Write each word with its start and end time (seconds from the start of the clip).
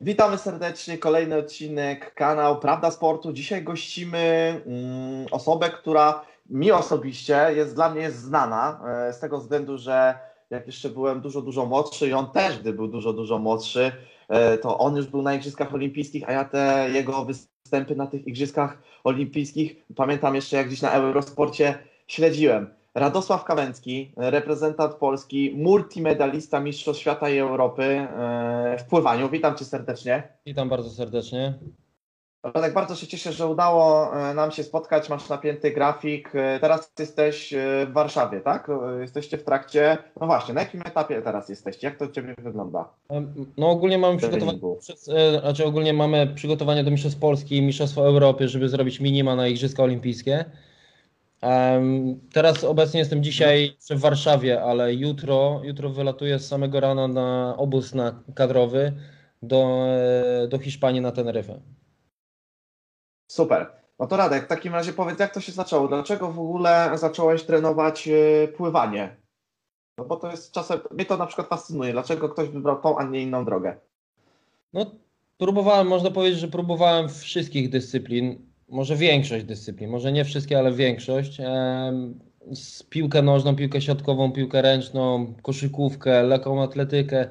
Witamy 0.00 0.38
serdecznie, 0.38 0.98
kolejny 0.98 1.36
odcinek, 1.36 2.14
kanał 2.14 2.60
Prawda 2.60 2.90
Sportu. 2.90 3.32
Dzisiaj 3.32 3.62
gościmy 3.62 4.18
mm, 4.66 5.26
osobę, 5.30 5.70
która 5.70 6.24
mi 6.50 6.72
osobiście 6.72 7.46
jest 7.56 7.74
dla 7.74 7.90
mnie 7.90 8.00
jest 8.00 8.18
znana, 8.18 8.80
e, 9.08 9.12
z 9.12 9.20
tego 9.20 9.38
względu, 9.38 9.78
że 9.78 10.18
jak 10.50 10.66
jeszcze 10.66 10.88
byłem 10.88 11.20
dużo, 11.20 11.42
dużo 11.42 11.66
młodszy 11.66 12.08
i 12.08 12.12
on 12.12 12.30
też, 12.30 12.58
gdy 12.58 12.72
był 12.72 12.88
dużo, 12.88 13.12
dużo 13.12 13.38
młodszy, 13.38 13.92
e, 14.28 14.58
to 14.58 14.78
on 14.78 14.96
już 14.96 15.06
był 15.06 15.22
na 15.22 15.34
Igrzyskach 15.34 15.74
Olimpijskich, 15.74 16.28
a 16.28 16.32
ja 16.32 16.44
te 16.44 16.90
jego 16.92 17.24
występy 17.24 17.96
na 17.96 18.06
tych 18.06 18.26
Igrzyskach 18.26 18.78
Olimpijskich 19.04 19.76
pamiętam 19.96 20.34
jeszcze 20.34 20.56
jak 20.56 20.66
gdzieś 20.66 20.82
na 20.82 20.92
Eurosporcie 20.92 21.78
śledziłem. 22.06 22.79
Radosław 22.94 23.44
Kawęcki, 23.44 24.12
reprezentant 24.16 24.94
Polski, 24.94 25.52
multimedalista 25.56 26.60
Mistrzostw 26.60 27.00
Świata 27.00 27.30
i 27.30 27.38
Europy 27.38 27.82
e, 27.82 28.76
w 28.78 28.84
pływaniu. 28.84 29.28
Witam 29.28 29.56
Cię 29.56 29.64
serdecznie. 29.64 30.28
Witam 30.46 30.68
bardzo 30.68 30.90
serdecznie. 30.90 31.54
Tak 32.54 32.74
bardzo 32.74 32.94
się 32.94 33.06
cieszę, 33.06 33.32
że 33.32 33.46
udało 33.46 34.16
e, 34.16 34.34
nam 34.34 34.50
się 34.50 34.62
spotkać. 34.62 35.08
Masz 35.08 35.28
napięty 35.28 35.70
grafik. 35.70 36.30
E, 36.34 36.60
teraz 36.60 36.92
jesteś 36.98 37.54
w 37.86 37.92
Warszawie, 37.92 38.40
tak? 38.40 38.70
Jesteście 39.00 39.38
w 39.38 39.44
trakcie. 39.44 39.98
No 40.20 40.26
właśnie, 40.26 40.54
na 40.54 40.60
jakim 40.60 40.80
etapie 40.80 41.22
teraz 41.22 41.48
jesteście? 41.48 41.86
Jak 41.86 41.96
to 41.96 42.04
u 42.04 42.08
Ciebie 42.08 42.34
wygląda? 42.38 42.88
No 43.56 43.70
ogólnie 43.70 43.98
mamy 43.98 44.18
przygotowanie, 44.18 44.58
znaczy 45.40 45.66
ogólnie 45.66 45.92
mamy 45.92 46.26
przygotowanie 46.34 46.84
do 46.84 46.90
Mistrzostw 46.90 47.20
Polski 47.20 47.56
i 47.56 47.62
Mistrzostwa 47.62 48.02
Europy, 48.02 48.48
żeby 48.48 48.68
zrobić 48.68 49.00
minima 49.00 49.36
na 49.36 49.48
Igrzyska 49.48 49.82
Olimpijskie. 49.82 50.44
Teraz 52.32 52.64
obecnie 52.64 53.00
jestem 53.00 53.22
dzisiaj 53.22 53.76
w 53.90 54.00
Warszawie, 54.00 54.62
ale 54.62 54.94
jutro, 54.94 55.60
jutro 55.64 55.90
wylatuję 55.90 56.38
z 56.38 56.48
samego 56.48 56.80
rana 56.80 57.08
na 57.08 57.54
obóz 57.56 57.94
na 57.94 58.22
kadrowy 58.34 58.92
do, 59.42 59.86
do 60.48 60.58
Hiszpanii 60.58 61.00
na 61.00 61.12
Teneryfę. 61.12 61.60
Super. 63.30 63.72
No 63.98 64.06
to 64.06 64.16
Radek, 64.16 64.44
w 64.44 64.48
takim 64.48 64.72
razie 64.72 64.92
powiedz, 64.92 65.18
jak 65.18 65.34
to 65.34 65.40
się 65.40 65.52
zaczęło? 65.52 65.88
Dlaczego 65.88 66.32
w 66.32 66.38
ogóle 66.38 66.90
zacząłeś 66.94 67.42
trenować 67.42 68.08
e, 68.08 68.48
pływanie? 68.48 69.16
No 69.98 70.04
bo 70.04 70.16
to 70.16 70.30
jest 70.30 70.52
czasem, 70.52 70.80
mnie 70.90 71.04
to 71.04 71.16
na 71.16 71.26
przykład 71.26 71.48
fascynuje, 71.48 71.92
dlaczego 71.92 72.28
ktoś 72.28 72.48
wybrał 72.48 72.80
tą, 72.80 72.98
a 72.98 73.04
nie 73.04 73.22
inną 73.22 73.44
drogę? 73.44 73.76
No 74.72 74.86
próbowałem, 75.38 75.86
można 75.86 76.10
powiedzieć, 76.10 76.40
że 76.40 76.48
próbowałem 76.48 77.08
wszystkich 77.08 77.70
dyscyplin 77.70 78.49
może 78.70 78.96
większość 78.96 79.44
dyscyplin, 79.44 79.90
może 79.90 80.12
nie 80.12 80.24
wszystkie, 80.24 80.58
ale 80.58 80.72
większość. 80.72 81.38
Z 82.54 82.82
piłkę 82.82 83.22
nożną, 83.22 83.56
piłkę 83.56 83.80
siatkową, 83.80 84.32
piłkę 84.32 84.62
ręczną, 84.62 85.34
koszykówkę, 85.42 86.22
lekką 86.22 86.62
atletykę, 86.62 87.28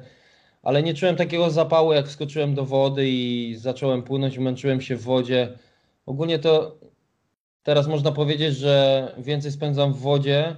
ale 0.62 0.82
nie 0.82 0.94
czułem 0.94 1.16
takiego 1.16 1.50
zapału, 1.50 1.92
jak 1.92 2.06
wskoczyłem 2.06 2.54
do 2.54 2.64
wody 2.64 3.08
i 3.08 3.54
zacząłem 3.58 4.02
płynąć, 4.02 4.38
męczyłem 4.38 4.80
się 4.80 4.96
w 4.96 5.02
wodzie. 5.02 5.58
Ogólnie 6.06 6.38
to 6.38 6.78
teraz 7.62 7.86
można 7.86 8.12
powiedzieć, 8.12 8.56
że 8.56 9.14
więcej 9.18 9.52
spędzam 9.52 9.92
w 9.92 9.98
wodzie 9.98 10.56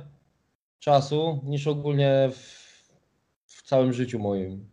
czasu 0.78 1.40
niż 1.44 1.66
ogólnie 1.66 2.30
w, 2.32 2.62
w 3.46 3.62
całym 3.62 3.92
życiu 3.92 4.18
moim. 4.18 4.70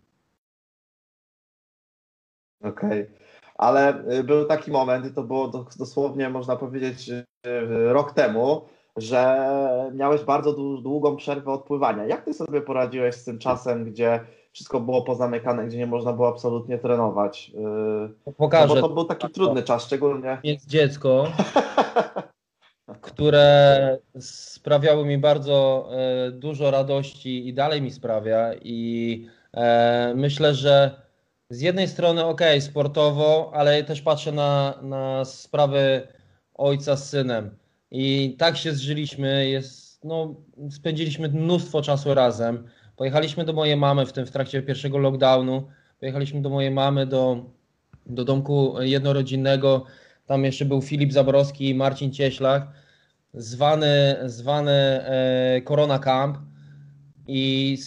Okej. 2.61 3.01
Okay 3.01 3.28
ale 3.59 4.03
y, 4.11 4.23
był 4.23 4.45
taki 4.45 4.71
moment, 4.71 5.05
i 5.05 5.13
to 5.13 5.23
było 5.23 5.47
dosłownie, 5.79 6.29
można 6.29 6.55
powiedzieć, 6.55 7.09
y, 7.09 7.25
rok 7.93 8.13
temu, 8.13 8.61
że 8.97 9.49
miałeś 9.93 10.21
bardzo 10.21 10.53
długą 10.53 11.15
przerwę 11.15 11.51
od 11.51 11.63
pływania. 11.63 12.05
Jak 12.05 12.25
ty 12.25 12.33
sobie 12.33 12.61
poradziłeś 12.61 13.15
z 13.15 13.23
tym 13.23 13.39
czasem, 13.39 13.85
gdzie 13.85 14.19
wszystko 14.51 14.79
było 14.79 15.01
pozamykane, 15.01 15.67
gdzie 15.67 15.77
nie 15.77 15.87
można 15.87 16.13
było 16.13 16.27
absolutnie 16.27 16.77
trenować? 16.77 17.51
Y, 18.27 18.33
Pokażę. 18.33 18.75
No 18.75 18.81
bo 18.81 18.87
to 18.87 18.93
był 18.93 19.05
taki 19.05 19.29
trudny 19.29 19.63
czas, 19.63 19.83
szczególnie. 19.83 20.37
Jest 20.43 20.67
dziecko, 20.67 21.27
które 23.01 23.97
sprawiało 24.19 25.05
mi 25.05 25.17
bardzo 25.17 25.89
dużo 26.31 26.71
radości 26.71 27.47
i 27.47 27.53
dalej 27.53 27.81
mi 27.81 27.91
sprawia 27.91 28.53
i 28.61 29.27
e, 29.53 30.13
myślę, 30.15 30.53
że 30.53 31.08
z 31.49 31.61
jednej 31.61 31.87
strony 31.87 32.25
ok, 32.25 32.41
sportowo, 32.59 33.51
ale 33.53 33.83
też 33.83 34.01
patrzę 34.01 34.31
na, 34.31 34.79
na 34.81 35.25
sprawy 35.25 36.07
ojca 36.53 36.95
z 36.97 37.09
synem. 37.09 37.57
I 37.91 38.35
tak 38.39 38.57
się 38.57 38.73
zżyliśmy, 38.73 39.49
jest, 39.49 40.03
no, 40.03 40.35
spędziliśmy 40.71 41.29
mnóstwo 41.29 41.81
czasu 41.81 42.13
razem. 42.13 42.67
Pojechaliśmy 42.95 43.45
do 43.45 43.53
mojej 43.53 43.77
mamy 43.77 44.05
w 44.05 44.13
tym 44.13 44.25
w 44.25 44.31
trakcie 44.31 44.61
pierwszego 44.61 44.97
lockdownu. 44.97 45.67
Pojechaliśmy 45.99 46.41
do 46.41 46.49
mojej 46.49 46.71
mamy 46.71 47.05
do, 47.05 47.45
do 48.05 48.25
domku 48.25 48.75
jednorodzinnego. 48.81 49.85
Tam 50.25 50.45
jeszcze 50.45 50.65
był 50.65 50.81
Filip 50.81 51.13
Zaborowski 51.13 51.69
i 51.69 51.75
Marcin 51.75 52.11
Cieślak, 52.11 52.67
zwany, 53.33 54.17
zwany 54.25 54.71
e, 54.71 55.61
Corona 55.67 55.99
Camp. 55.99 56.37
I 57.27 57.77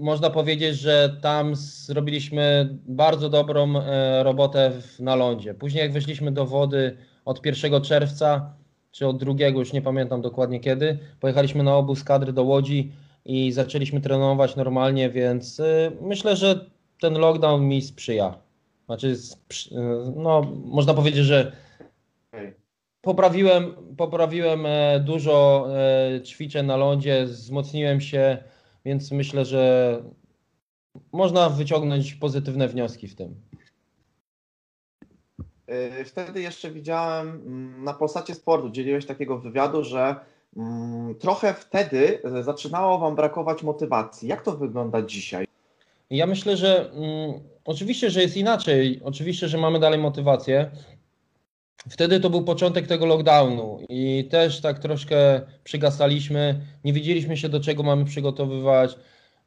można 0.00 0.30
powiedzieć, 0.30 0.76
że 0.76 1.16
tam 1.22 1.56
zrobiliśmy 1.56 2.76
bardzo 2.86 3.28
dobrą 3.28 3.76
e, 3.76 4.22
robotę 4.22 4.72
na 5.00 5.16
lądzie. 5.16 5.54
Później 5.54 5.82
jak 5.82 5.92
weszliśmy 5.92 6.32
do 6.32 6.46
wody 6.46 6.96
od 7.24 7.46
1 7.46 7.82
czerwca, 7.82 8.54
czy 8.90 9.06
od 9.06 9.18
drugiego, 9.18 9.58
już 9.58 9.72
nie 9.72 9.82
pamiętam 9.82 10.22
dokładnie 10.22 10.60
kiedy, 10.60 10.98
pojechaliśmy 11.20 11.62
na 11.62 11.76
obóz 11.76 12.04
kadry 12.04 12.32
do 12.32 12.42
Łodzi 12.42 12.92
i 13.24 13.52
zaczęliśmy 13.52 14.00
trenować 14.00 14.56
normalnie, 14.56 15.10
więc 15.10 15.60
e, 15.60 15.90
myślę, 16.00 16.36
że 16.36 16.66
ten 17.00 17.14
lockdown 17.14 17.68
mi 17.68 17.82
sprzyja. 17.82 18.38
Znaczy, 18.86 19.16
e, 19.72 20.12
no, 20.16 20.42
można 20.64 20.94
powiedzieć, 20.94 21.24
że 21.24 21.52
poprawiłem, 23.00 23.74
poprawiłem 23.96 24.66
dużo 25.00 25.68
ćwiczeń 26.24 26.66
na 26.66 26.76
lądzie, 26.76 27.24
wzmocniłem 27.24 28.00
się, 28.00 28.38
więc 28.88 29.12
myślę, 29.12 29.44
że 29.44 30.02
można 31.12 31.48
wyciągnąć 31.48 32.14
pozytywne 32.14 32.68
wnioski 32.68 33.08
w 33.08 33.14
tym. 33.14 33.34
Y, 36.00 36.04
wtedy 36.04 36.42
jeszcze 36.42 36.70
widziałem 36.70 37.28
mm, 37.28 37.84
na 37.84 37.94
Polsacie 37.94 38.34
Sportu, 38.34 38.70
dzieliłeś 38.70 39.06
takiego 39.06 39.38
wywiadu, 39.38 39.84
że 39.84 40.16
mm, 40.56 41.14
trochę 41.14 41.54
wtedy 41.54 42.22
zaczynało 42.42 42.98
Wam 42.98 43.16
brakować 43.16 43.62
motywacji. 43.62 44.28
Jak 44.28 44.42
to 44.42 44.56
wygląda 44.56 45.02
dzisiaj? 45.02 45.46
Ja 46.10 46.26
myślę, 46.26 46.56
że 46.56 46.90
mm, 46.92 47.40
oczywiście, 47.64 48.10
że 48.10 48.22
jest 48.22 48.36
inaczej. 48.36 49.00
Oczywiście, 49.04 49.48
że 49.48 49.58
mamy 49.58 49.78
dalej 49.78 49.98
motywację. 50.00 50.70
Wtedy 51.90 52.20
to 52.20 52.30
był 52.30 52.44
początek 52.44 52.86
tego 52.86 53.06
lockdownu 53.06 53.78
i 53.88 54.28
też 54.30 54.60
tak 54.60 54.78
troszkę 54.78 55.40
przygasaliśmy, 55.64 56.60
nie 56.84 56.92
wiedzieliśmy 56.92 57.36
się 57.36 57.48
do 57.48 57.60
czego 57.60 57.82
mamy 57.82 58.04
przygotowywać. 58.04 58.96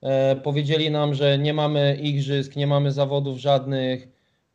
E, 0.02 0.36
powiedzieli 0.36 0.92
nam, 0.92 1.14
że 1.14 1.38
nie 1.38 1.54
mamy 1.54 1.98
igrzysk, 2.02 2.56
nie 2.56 2.68
mamy 2.68 2.92
zawodów 2.92 3.38
żadnych, 3.38 4.08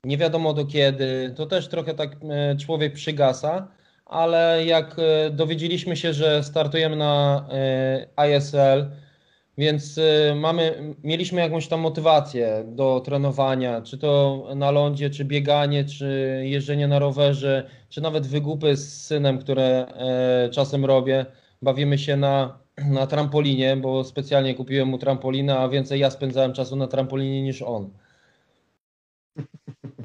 nie 0.05 0.19
wiadomo 0.19 0.53
do 0.53 0.67
kiedy. 0.67 1.33
To 1.37 1.47
też 1.47 1.69
trochę 1.69 1.95
tak 1.95 2.17
e, 2.31 2.57
człowiek 2.57 2.93
przygasa, 2.93 3.69
ale 4.07 4.63
jak 4.67 4.97
e, 4.99 5.31
dowiedzieliśmy 5.31 5.97
się, 5.97 6.13
że 6.13 6.45
startujemy 6.45 6.97
na 6.97 7.47
e, 7.53 8.37
ISL, 8.37 8.91
więc 9.59 9.99
y, 9.99 10.35
mamy, 10.37 10.95
mieliśmy 11.05 11.41
jakąś 11.41 11.69
tam 11.69 11.81
motywację 11.81 12.65
do 12.67 13.01
trenowania, 13.05 13.83
czy 13.83 13.99
to 13.99 14.45
na 14.57 14.71
lądzie, 14.71 15.11
czy 15.11 15.25
bieganie, 15.25 15.85
czy 15.85 16.41
jeżdżenie 16.45 16.89
na 16.89 16.99
rowerze, 16.99 17.71
czy 17.89 18.01
nawet 18.01 18.27
wygupy 18.27 18.77
z 18.77 19.07
synem, 19.07 19.39
które 19.39 19.87
e, 20.47 20.51
czasem 20.51 20.85
robię. 20.85 21.27
Bawimy 21.63 21.99
się 21.99 22.17
na, 22.17 22.59
na 22.91 23.07
trampolinie, 23.07 23.77
bo 23.77 24.05
specjalnie 24.05 24.55
kupiłem 24.55 24.89
mu 24.89 24.99
trampolinę, 24.99 25.59
a 25.59 25.69
więcej 25.69 26.01
ja 26.01 26.11
spędzałem 26.11 26.53
czasu 26.53 26.77
na 26.77 26.87
trampolinie 26.87 27.43
niż 27.43 27.63
on. 27.63 27.91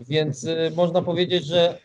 Więc 0.07 0.43
y, 0.43 0.71
można 0.75 1.01
powiedzieć, 1.01 1.45
że 1.45 1.77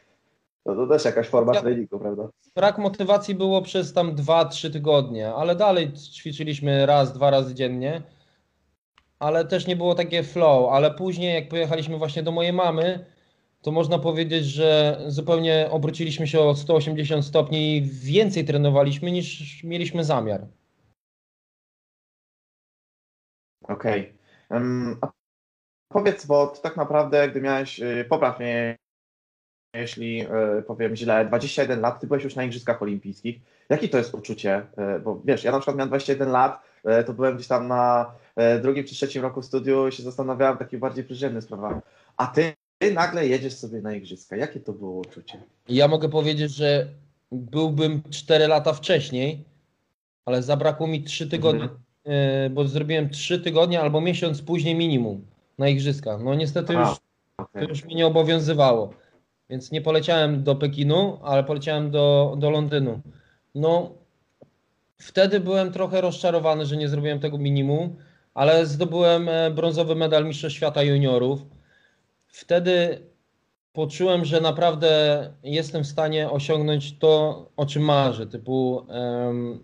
no 0.66 0.74
to 0.74 0.86
też 0.86 1.04
jakaś 1.04 1.28
forma 1.28 1.54
ja, 1.54 1.60
treningu, 1.60 1.98
prawda? 1.98 2.28
Brak 2.54 2.78
motywacji 2.78 3.34
było 3.34 3.62
przez 3.62 3.92
tam 3.92 4.14
2-3 4.14 4.72
tygodnie, 4.72 5.34
ale 5.34 5.56
dalej 5.56 5.92
ćwiczyliśmy 5.92 6.86
raz, 6.86 7.12
dwa 7.12 7.30
razy 7.30 7.54
dziennie. 7.54 8.02
Ale 9.18 9.44
też 9.44 9.66
nie 9.66 9.76
było 9.76 9.94
takie 9.94 10.22
flow, 10.22 10.72
ale 10.72 10.90
później 10.90 11.34
jak 11.34 11.48
pojechaliśmy 11.48 11.98
właśnie 11.98 12.22
do 12.22 12.32
mojej 12.32 12.52
mamy, 12.52 13.06
to 13.62 13.72
można 13.72 13.98
powiedzieć, 13.98 14.44
że 14.44 15.00
zupełnie 15.06 15.68
obróciliśmy 15.70 16.26
się 16.26 16.40
o 16.40 16.54
180 16.54 17.24
stopni 17.24 17.76
i 17.76 17.82
więcej 17.82 18.44
trenowaliśmy 18.44 19.12
niż 19.12 19.64
mieliśmy 19.64 20.04
zamiar. 20.04 20.46
Okej. 23.62 24.00
Okay. 24.00 24.60
Um, 24.60 25.00
powiedz, 25.88 26.26
bo 26.26 26.46
tak 26.46 26.76
naprawdę, 26.76 27.28
gdy 27.28 27.40
miałeś, 27.40 27.80
y, 27.80 28.06
popraw 28.08 28.38
mnie, 28.38 28.76
jeśli 29.78 30.20
e, 30.20 30.62
powiem 30.66 30.96
źle, 30.96 31.24
21 31.24 31.80
lat, 31.80 32.00
ty 32.00 32.06
byłeś 32.06 32.24
już 32.24 32.36
na 32.36 32.44
Igrzyskach 32.44 32.82
Olimpijskich. 32.82 33.36
Jakie 33.68 33.88
to 33.88 33.98
jest 33.98 34.14
uczucie? 34.14 34.62
E, 34.76 35.00
bo 35.00 35.20
wiesz, 35.24 35.44
ja 35.44 35.52
na 35.52 35.58
przykład 35.58 35.76
miałem 35.76 35.88
21 35.88 36.30
lat, 36.30 36.62
e, 36.84 37.04
to 37.04 37.12
byłem 37.12 37.34
gdzieś 37.34 37.48
tam 37.48 37.68
na 37.68 38.12
drugim 38.62 38.84
czy 38.84 38.94
trzecim 38.94 39.22
roku 39.22 39.42
studiu 39.42 39.88
i 39.88 39.92
się 39.92 40.02
zastanawiałem 40.02 40.56
w 40.56 40.58
takich 40.58 40.78
bardziej 40.78 41.04
przyziemnych 41.04 41.44
sprawach. 41.44 41.74
A 42.16 42.26
ty 42.26 42.54
nagle 42.94 43.26
jedziesz 43.26 43.54
sobie 43.54 43.80
na 43.80 43.94
igrzyska. 43.94 44.36
Jakie 44.36 44.60
to 44.60 44.72
było 44.72 45.00
uczucie? 45.00 45.38
Ja 45.68 45.88
mogę 45.88 46.08
powiedzieć, 46.08 46.54
że 46.54 46.86
byłbym 47.32 48.02
4 48.10 48.46
lata 48.46 48.72
wcześniej, 48.72 49.44
ale 50.24 50.42
zabrakło 50.42 50.86
mi 50.86 51.02
3 51.02 51.26
tygodnie, 51.26 51.62
mhm. 51.62 52.54
Bo 52.54 52.68
zrobiłem 52.68 53.10
3 53.10 53.40
tygodnie 53.40 53.80
albo 53.80 54.00
miesiąc 54.00 54.42
później 54.42 54.74
minimum 54.74 55.26
na 55.58 55.68
igrzyska. 55.68 56.18
No 56.18 56.34
niestety 56.34 56.72
już, 56.72 56.88
okay. 57.38 57.62
to 57.62 57.68
już 57.68 57.84
mi 57.84 57.94
nie 57.94 58.06
obowiązywało. 58.06 58.94
Więc 59.50 59.72
nie 59.72 59.80
poleciałem 59.80 60.42
do 60.42 60.54
Pekinu, 60.54 61.18
ale 61.22 61.44
poleciałem 61.44 61.90
do, 61.90 62.36
do 62.38 62.50
Londynu. 62.50 63.00
No, 63.54 63.92
wtedy 64.98 65.40
byłem 65.40 65.72
trochę 65.72 66.00
rozczarowany, 66.00 66.66
że 66.66 66.76
nie 66.76 66.88
zrobiłem 66.88 67.20
tego 67.20 67.38
minimum, 67.38 67.96
ale 68.34 68.66
zdobyłem 68.66 69.28
e, 69.28 69.50
brązowy 69.50 69.94
medal 69.94 70.24
Mistrzostw 70.24 70.56
Świata 70.56 70.82
Juniorów. 70.82 71.40
Wtedy 72.26 73.00
poczułem, 73.72 74.24
że 74.24 74.40
naprawdę 74.40 74.90
jestem 75.42 75.84
w 75.84 75.86
stanie 75.86 76.30
osiągnąć 76.30 76.98
to, 76.98 77.46
o 77.56 77.66
czym 77.66 77.82
marzę, 77.82 78.26
typu 78.26 78.86
um, 78.88 79.62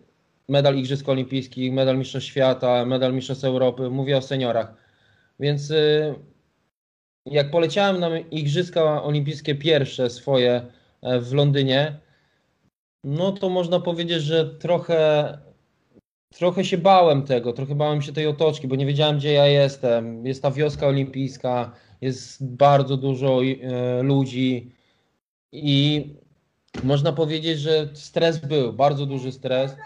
medal 0.49 0.76
Igrzysk 0.76 1.08
Olimpijskich, 1.08 1.73
medal 1.73 1.99
Mistrzostw 1.99 2.29
Świata, 2.29 2.84
medal 2.84 3.14
Mistrzostw 3.14 3.44
Europy, 3.44 3.90
mówię 3.90 4.17
o 4.17 4.23
seniorach. 4.23 4.75
Więc 5.40 5.70
y, 5.70 6.14
jak 7.26 7.50
poleciałem 7.50 8.00
na 8.00 8.19
Igrzyska 8.19 9.02
Olimpijskie 9.02 9.54
pierwsze 9.54 10.10
swoje 10.10 10.66
e, 11.02 11.20
w 11.20 11.32
Londynie, 11.32 12.00
no 13.04 13.32
to 13.32 13.48
można 13.48 13.80
powiedzieć, 13.80 14.22
że 14.22 14.54
trochę, 14.54 15.38
trochę 16.34 16.64
się 16.64 16.78
bałem 16.78 17.22
tego, 17.22 17.52
trochę 17.52 17.74
bałem 17.74 18.02
się 18.02 18.12
tej 18.12 18.26
otoczki, 18.26 18.69
bo 18.69 18.76
nie 18.76 18.86
wiedziałem, 18.86 19.16
gdzie 19.16 19.32
ja 19.32 19.46
jestem. 19.46 20.26
Jest 20.26 20.42
ta 20.42 20.50
wioska 20.50 20.86
olimpijska, 20.86 21.72
jest 22.00 22.46
bardzo 22.46 22.96
dużo 22.96 23.40
e, 23.44 24.02
ludzi 24.02 24.72
i 25.52 26.06
można 26.84 27.12
powiedzieć, 27.12 27.58
że 27.58 27.88
stres 27.94 28.38
był, 28.38 28.72
bardzo 28.72 29.06
duży 29.06 29.32
stres. 29.32 29.76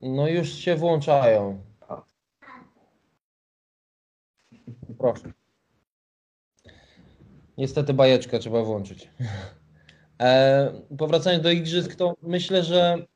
No 0.00 0.28
już 0.28 0.52
się 0.52 0.76
włączają. 0.76 1.71
Proszę. 5.02 5.32
Niestety 7.58 7.94
bajeczkę 7.94 8.38
trzeba 8.38 8.62
włączyć. 8.62 9.08
E, 10.20 10.72
powracając 10.98 11.42
do 11.42 11.50
igrzysk, 11.50 11.94
to 11.94 12.14
myślę, 12.22 12.62
że 12.62 13.06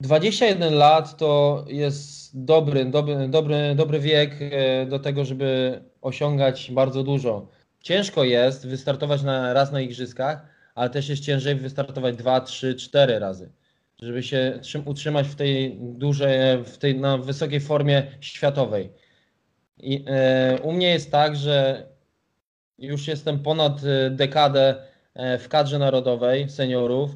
21 0.00 0.74
lat 0.74 1.16
to 1.16 1.64
jest 1.68 2.44
dobry, 2.44 2.84
dobry, 2.84 3.28
dobry, 3.28 3.74
dobry 3.74 4.00
wiek 4.00 4.38
e, 4.40 4.86
do 4.86 4.98
tego, 4.98 5.24
żeby 5.24 5.80
osiągać 6.00 6.70
bardzo 6.70 7.02
dużo. 7.02 7.48
Ciężko 7.80 8.24
jest 8.24 8.66
wystartować 8.66 9.22
na, 9.22 9.52
raz 9.52 9.72
na 9.72 9.80
igrzyskach, 9.80 10.46
ale 10.74 10.90
też 10.90 11.08
jest 11.08 11.22
ciężej 11.22 11.54
wystartować 11.54 12.16
dwa, 12.16 12.40
trzy, 12.40 12.74
cztery 12.74 13.18
razy, 13.18 13.52
żeby 14.02 14.22
się 14.22 14.60
utrzymać 14.84 15.28
w 15.28 15.34
tej 15.34 15.78
dużej, 15.80 16.64
w 16.64 16.78
tej 16.78 17.00
na 17.00 17.18
wysokiej 17.18 17.60
formie 17.60 18.06
światowej. 18.20 18.92
I, 19.78 20.04
e, 20.06 20.58
u 20.62 20.72
mnie 20.72 20.88
jest 20.88 21.10
tak, 21.10 21.36
że 21.36 21.86
już 22.78 23.08
jestem 23.08 23.42
ponad 23.42 23.80
e, 23.84 24.10
dekadę 24.10 24.82
e, 25.14 25.38
w 25.38 25.48
kadrze 25.48 25.78
narodowej 25.78 26.48
seniorów 26.50 27.10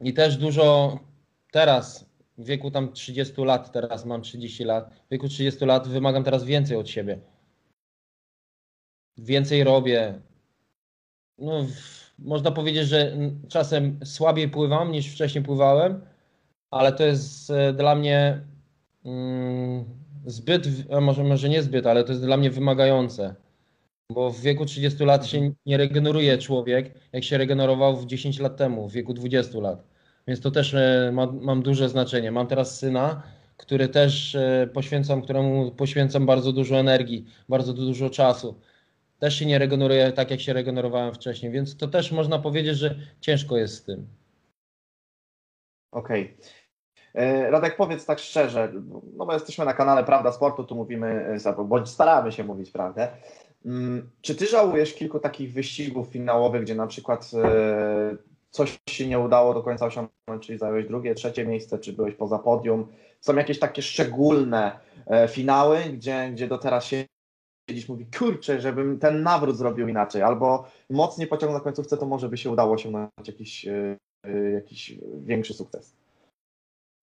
i 0.00 0.14
też 0.14 0.36
dużo 0.36 0.98
teraz 1.52 2.10
w 2.38 2.44
wieku 2.44 2.70
tam 2.70 2.92
30 2.92 3.42
lat, 3.42 3.72
teraz 3.72 4.04
mam 4.04 4.22
30 4.22 4.64
lat, 4.64 4.90
w 5.06 5.10
wieku 5.10 5.28
30 5.28 5.64
lat 5.64 5.88
wymagam 5.88 6.24
teraz 6.24 6.44
więcej 6.44 6.76
od 6.76 6.88
siebie. 6.88 7.18
Więcej 9.18 9.64
robię. 9.64 10.20
No, 11.38 11.66
można 12.18 12.50
powiedzieć, 12.50 12.88
że 12.88 13.16
czasem 13.48 14.00
słabiej 14.04 14.48
pływam 14.48 14.92
niż 14.92 15.06
wcześniej 15.06 15.44
pływałem, 15.44 16.00
ale 16.70 16.92
to 16.92 17.04
jest 17.04 17.52
dla 17.74 17.94
mnie 17.94 18.40
mm, 19.04 19.97
zbyt, 20.28 20.90
może, 21.00 21.24
może 21.24 21.48
nie 21.48 21.62
zbyt, 21.62 21.86
ale 21.86 22.04
to 22.04 22.12
jest 22.12 22.24
dla 22.24 22.36
mnie 22.36 22.50
wymagające. 22.50 23.34
Bo 24.12 24.30
w 24.30 24.40
wieku 24.40 24.64
30 24.64 25.04
lat 25.04 25.26
się 25.26 25.52
nie 25.66 25.76
regeneruje 25.76 26.38
człowiek, 26.38 26.94
jak 27.12 27.24
się 27.24 27.38
regenerował 27.38 27.96
w 27.96 28.06
10 28.06 28.38
lat 28.38 28.56
temu, 28.56 28.88
w 28.88 28.92
wieku 28.92 29.14
20 29.14 29.58
lat. 29.58 29.84
Więc 30.26 30.40
to 30.40 30.50
też 30.50 30.74
e, 30.74 31.10
ma, 31.12 31.26
mam 31.26 31.62
duże 31.62 31.88
znaczenie. 31.88 32.30
Mam 32.32 32.46
teraz 32.46 32.78
syna, 32.78 33.22
który 33.56 33.88
też 33.88 34.34
e, 34.34 34.68
poświęcam, 34.72 35.22
któremu 35.22 35.70
poświęcam 35.70 36.26
bardzo 36.26 36.52
dużo 36.52 36.76
energii, 36.76 37.26
bardzo 37.48 37.72
dużo 37.72 38.10
czasu. 38.10 38.60
Też 39.18 39.34
się 39.34 39.46
nie 39.46 39.58
regeneruje 39.58 40.12
tak, 40.12 40.30
jak 40.30 40.40
się 40.40 40.52
regenerowałem 40.52 41.14
wcześniej, 41.14 41.52
więc 41.52 41.76
to 41.76 41.88
też 41.88 42.12
można 42.12 42.38
powiedzieć, 42.38 42.76
że 42.78 42.98
ciężko 43.20 43.56
jest 43.56 43.74
z 43.74 43.84
tym. 43.84 44.06
Okej. 45.92 46.24
Okay. 46.24 46.67
E, 47.14 47.50
Radek, 47.50 47.76
powiedz 47.76 48.06
tak 48.06 48.18
szczerze, 48.18 48.72
no 49.16 49.26
bo 49.26 49.32
jesteśmy 49.32 49.64
na 49.64 49.74
kanale 49.74 50.04
Prawda 50.04 50.32
Sportu, 50.32 50.64
tu 50.64 50.74
mówimy, 50.74 51.38
e, 51.46 51.64
bądź 51.64 51.88
staramy 51.88 52.32
się 52.32 52.44
mówić 52.44 52.70
prawdę. 52.70 53.08
Mm, 53.66 54.10
czy 54.20 54.34
ty 54.34 54.46
żałujesz 54.46 54.94
kilku 54.94 55.20
takich 55.20 55.52
wyścigów 55.52 56.08
finałowych, 56.08 56.62
gdzie 56.62 56.74
na 56.74 56.86
przykład 56.86 57.30
e, 57.34 58.16
coś 58.50 58.78
się 58.90 59.06
nie 59.06 59.18
udało 59.18 59.54
do 59.54 59.62
końca 59.62 59.86
osiągnąć, 59.86 60.46
czyli 60.46 60.58
zająłeś 60.58 60.86
drugie, 60.86 61.14
trzecie 61.14 61.46
miejsce, 61.46 61.78
czy 61.78 61.92
byłeś 61.92 62.14
poza 62.14 62.38
podium? 62.38 62.86
Są 63.20 63.36
jakieś 63.36 63.58
takie 63.58 63.82
szczególne 63.82 64.78
finały, 65.28 65.78
gdzie, 65.80 66.30
gdzie 66.32 66.48
do 66.48 66.58
teraz 66.58 66.84
się 66.84 67.04
gdzieś 67.68 67.88
mówi, 67.88 68.06
kurczę, 68.18 68.60
żebym 68.60 68.98
ten 68.98 69.22
nawrót 69.22 69.56
zrobił 69.56 69.88
inaczej, 69.88 70.22
albo 70.22 70.68
mocniej 70.90 71.28
pociągnął 71.28 71.58
na 71.58 71.64
końcówce, 71.64 71.96
to 71.96 72.06
może 72.06 72.28
by 72.28 72.36
się 72.36 72.50
udało 72.50 72.72
osiągnąć 72.72 73.10
jakiś, 73.26 73.66
jakiś 74.54 74.94
większy 75.26 75.54
sukces. 75.54 75.96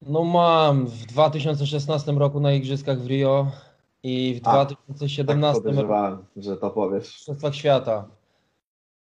No 0.06 0.24
mam 0.24 0.86
w 0.86 1.06
2016 1.06 2.12
roku 2.12 2.40
na 2.40 2.54
Igrzyskach 2.54 3.00
w 3.00 3.08
Rio 3.08 3.52
i 4.04 4.42
w 4.44 4.48
A, 4.48 4.66
2017 4.66 5.64
tak 5.64 5.76
roku 5.76 6.24
że 6.38 6.58
to 6.58 6.70
powiesz. 6.70 7.04
W 7.04 7.08
Mistrzostwach 7.08 7.56
Świata. 7.56 8.08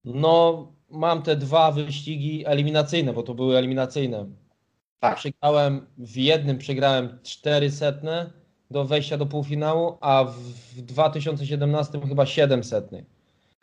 No 0.05 0.67
mam 0.91 1.23
te 1.23 1.37
dwa 1.37 1.73
wyścigi 1.73 2.47
eliminacyjne, 2.47 3.13
bo 3.13 3.23
to 3.23 3.35
były 3.35 3.57
eliminacyjne. 3.57 4.27
Tak. 5.01 5.17
Przegrałem 5.17 5.87
w 5.99 6.17
jednym 6.17 6.59
przegrałem 6.59 7.19
4 7.23 7.71
setne 7.71 8.31
do 8.71 8.85
wejścia 8.85 9.17
do 9.17 9.27
półfinału, 9.27 9.97
a 10.01 10.25
w 10.75 10.83
2017 10.83 12.01
chyba 12.09 12.27
700. 12.27 12.91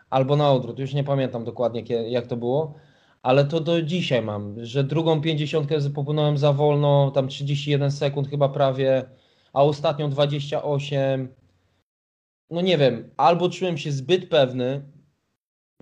Albo 0.10 0.36
na 0.36 0.52
odwrót, 0.52 0.80
już 0.80 0.94
nie 0.94 1.04
pamiętam 1.04 1.44
dokładnie 1.44 1.82
jak 2.10 2.28
to 2.28 2.38
było 2.38 2.74
ale 3.22 3.46
to 3.46 3.60
do 3.60 3.82
dzisiaj 3.82 4.22
mam, 4.22 4.66
że 4.66 4.84
drugą 4.84 5.22
pięćdziesiątkę 5.22 5.76
popłynąłem 5.96 6.38
za 6.38 6.54
wolno, 6.54 7.12
tam 7.12 7.28
31 7.28 7.92
sekund 7.92 8.30
chyba 8.30 8.50
prawie, 8.50 9.06
a 9.54 9.64
ostatnią 9.64 10.10
28. 10.10 11.28
No 12.50 12.62
nie 12.62 12.78
wiem, 12.78 13.10
albo 13.18 13.50
czułem 13.50 13.78
się 13.78 13.92
zbyt 13.92 14.30
pewny 14.30 14.82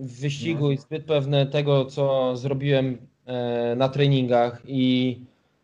w 0.00 0.20
wyścigu 0.20 0.64
no. 0.64 0.70
i 0.70 0.78
zbyt 0.78 1.04
pewny 1.04 1.46
tego, 1.46 1.84
co 1.84 2.36
zrobiłem 2.36 3.08
e, 3.24 3.74
na 3.76 3.88
treningach 3.88 4.62
i 4.66 5.20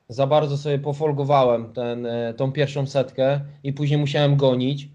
za 0.09 0.27
bardzo 0.27 0.59
sobie 0.59 0.79
pofolgowałem 0.79 1.73
ten, 1.73 2.07
e, 2.07 2.35
tą 2.35 2.53
pierwszą 2.53 2.87
setkę 2.87 3.41
i 3.63 3.73
później 3.73 4.01
musiałem 4.01 4.37
gonić. 4.37 4.89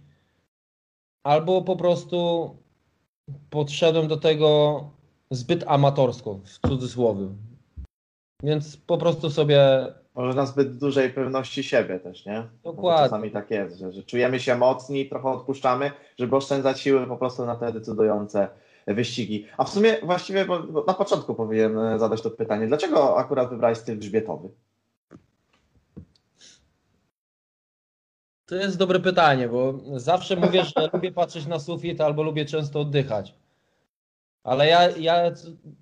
Albo 1.23 1.61
po 1.61 1.75
prostu 1.75 2.49
podszedłem 3.49 4.07
do 4.07 4.17
tego 4.17 4.96
zbyt 5.31 5.63
amatorsko, 5.67 6.39
w 6.43 6.67
cudzysłowie. 6.67 7.27
Więc 8.43 8.77
po 8.77 8.97
prostu 8.97 9.29
sobie. 9.29 9.87
Może 10.15 10.33
na 10.33 10.45
zbyt 10.45 10.77
dużej 10.77 11.09
pewności 11.09 11.63
siebie 11.63 11.99
też, 11.99 12.25
nie? 12.25 12.47
Dokładnie. 12.63 12.97
Bo 12.97 13.03
czasami 13.03 13.31
tak 13.31 13.51
jest, 13.51 13.77
że, 13.77 13.91
że 13.91 14.03
czujemy 14.03 14.39
się 14.39 14.57
mocni, 14.57 15.09
trochę 15.09 15.29
odpuszczamy, 15.29 15.91
żeby 16.19 16.35
oszczędzać 16.35 16.79
siły 16.79 17.07
po 17.07 17.17
prostu 17.17 17.45
na 17.45 17.55
te 17.55 17.73
decydujące 17.73 18.49
wyścigi. 18.87 19.45
A 19.57 19.63
w 19.63 19.69
sumie 19.69 19.97
właściwie 20.03 20.45
bo, 20.45 20.63
bo 20.63 20.83
na 20.83 20.93
początku 20.93 21.35
powinien 21.35 21.99
zadać 21.99 22.21
to 22.21 22.31
pytanie, 22.31 22.67
dlaczego 22.67 23.17
akurat 23.17 23.49
wybrałeś 23.49 23.77
styl 23.77 23.99
grzbietowy? 23.99 24.49
To 28.45 28.55
jest 28.55 28.77
dobre 28.77 28.99
pytanie, 28.99 29.49
bo 29.49 29.73
zawsze 29.95 30.35
mówię, 30.35 30.63
że 30.63 30.89
lubię 30.93 31.11
patrzeć 31.11 31.45
na 31.45 31.59
sufit 31.59 32.01
albo 32.01 32.23
lubię 32.23 32.45
często 32.45 32.79
oddychać. 32.79 33.33
Ale 34.47 34.67
ja, 34.67 34.89
ja 34.89 35.31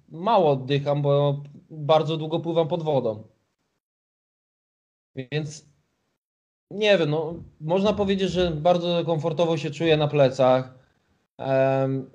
mało 0.10 0.52
oddycham, 0.52 1.02
bo 1.02 1.44
bardzo 1.70 2.18
długo 2.18 2.40
pływam 2.40 2.68
pod 2.68 2.84
wodą. 2.84 3.24
Więc 5.16 5.66
nie 6.72 6.98
wiem, 6.98 7.10
no, 7.10 7.34
można 7.62 7.94
powiedzieć, 7.94 8.32
że 8.32 8.52
bardzo 8.52 9.06
komfortowo 9.06 9.58
się 9.58 9.72
czuję 9.72 9.98
na 9.98 10.08
plecach. 10.08 10.74
Um, 11.38 12.10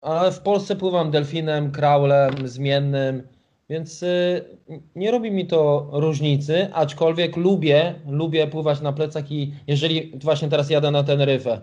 ale 0.00 0.32
w 0.32 0.40
Polsce 0.40 0.76
pływam 0.76 1.10
delfinem, 1.10 1.72
kraulem, 1.72 2.48
zmiennym. 2.48 3.28
Więc 3.70 4.02
y, 4.02 4.44
nie 4.96 5.10
robi 5.10 5.30
mi 5.30 5.46
to 5.46 5.88
różnicy, 5.92 6.74
aczkolwiek 6.74 7.36
lubię, 7.36 7.94
lubię 8.06 8.46
pływać 8.46 8.80
na 8.80 8.92
plecach 8.92 9.32
i 9.32 9.54
jeżeli 9.66 10.18
właśnie 10.18 10.48
teraz 10.48 10.70
jadę 10.70 10.90
na 10.90 11.04
ten 11.04 11.20
ryfę, 11.20 11.60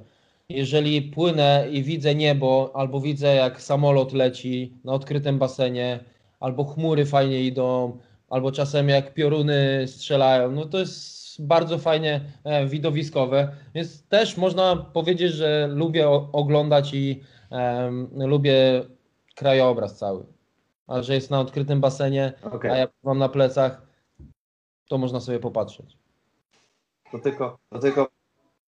jeżeli 0.50 1.02
płynę 1.02 1.68
i 1.72 1.84
widzę 1.84 2.16
niebo, 2.16 2.72
albo 2.74 3.02
widzę 3.02 3.36
jak 3.36 3.62
samolot 3.62 4.14
leci 4.14 4.74
na 4.84 4.94
odkrytym 4.94 5.40
basenie, 5.40 6.00
albo 6.40 6.64
chmury 6.64 7.06
fajnie 7.06 7.44
idą, 7.44 7.98
albo 8.30 8.52
czasem 8.52 8.90
jak 8.90 9.14
pioruny 9.14 9.88
strzelają, 9.88 10.52
no 10.52 10.66
to 10.66 10.80
jest 10.80 11.46
bardzo 11.46 11.78
fajnie 11.78 12.22
e, 12.44 12.66
widowiskowe, 12.68 13.52
więc 13.76 14.08
też 14.08 14.38
można 14.38 14.76
powiedzieć, 14.76 15.34
że 15.34 15.68
lubię 15.68 16.10
oglądać 16.10 16.94
i 16.94 17.22
um, 17.50 18.10
lubię 18.14 18.84
krajobraz 19.36 19.98
cały. 19.98 20.26
A 20.88 21.02
że 21.02 21.14
jest 21.14 21.32
na 21.32 21.40
odkrytym 21.40 21.82
basenie, 21.82 22.34
okay. 22.44 22.72
a 22.72 22.78
ja 22.78 22.88
mam 23.04 23.18
na 23.18 23.30
plecach, 23.30 23.82
to 24.88 24.98
można 24.98 25.20
sobie 25.20 25.40
popatrzeć. 25.40 25.98
To 27.12 27.20
tylko, 27.20 27.58
to 27.70 27.80
tylko 27.80 28.19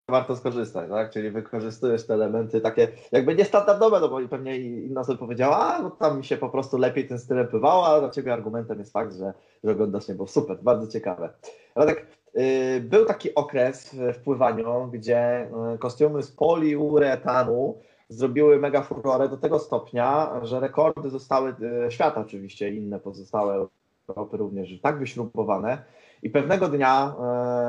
warto 0.10 0.36
skorzystać, 0.36 0.90
tak? 0.90 1.12
Czyli 1.12 1.32
wykorzystujesz 1.32 2.08
te 2.08 2.14
elementy 2.14 2.62
takie 2.62 2.88
jakby 3.12 3.36
niestandardowe, 3.36 4.00
no 4.00 4.10
bo 4.10 4.28
pewnie 4.30 4.58
inna 4.58 5.04
sobie 5.04 5.18
powiedziała, 5.18 5.58
a 5.58 5.82
no 5.82 5.90
tam 5.90 6.18
mi 6.18 6.26
się 6.26 6.38
po 6.38 6.50
prostu 6.50 6.78
lepiej 6.78 7.08
ten 7.08 7.20
stylem 7.20 7.48
pływało, 7.48 7.88
a 7.88 8.00
dla 8.00 8.10
Ciebie 8.10 8.34
argumentem 8.34 8.80
jest 8.80 8.94
fakt, 8.94 9.16
że, 9.16 9.34
że 9.64 9.72
oglądasz 9.72 10.08
niebo. 10.08 10.28
Super, 10.28 10.58
bardzo 10.62 10.92
ciekawe. 10.92 11.30
tak 11.76 12.06
yy, 12.34 12.82
był 12.82 13.06
taki 13.06 13.36
okres 13.36 13.96
w 14.14 14.18
pływaniu, 14.24 14.90
gdzie 14.92 15.50
yy, 15.72 15.78
kostiumy 15.78 16.24
z 16.24 16.32
poliuretanu 16.32 17.80
zrobiły 18.10 18.60
mega 18.60 18.82
furorę 18.82 19.30
do 19.30 19.38
tego 19.38 19.60
stopnia, 19.60 20.40
że 20.44 20.60
rekordy 20.60 21.10
zostały, 21.10 21.56
yy, 21.60 21.92
świata 21.92 22.22
oczywiście, 22.22 22.72
inne 22.72 23.00
pozostałe 23.00 23.68
Europy 24.10 24.38
również, 24.38 24.82
tak 24.82 25.00
wyśrubowane, 25.00 25.84
i 26.24 26.30
pewnego 26.30 26.68
dnia 26.68 27.16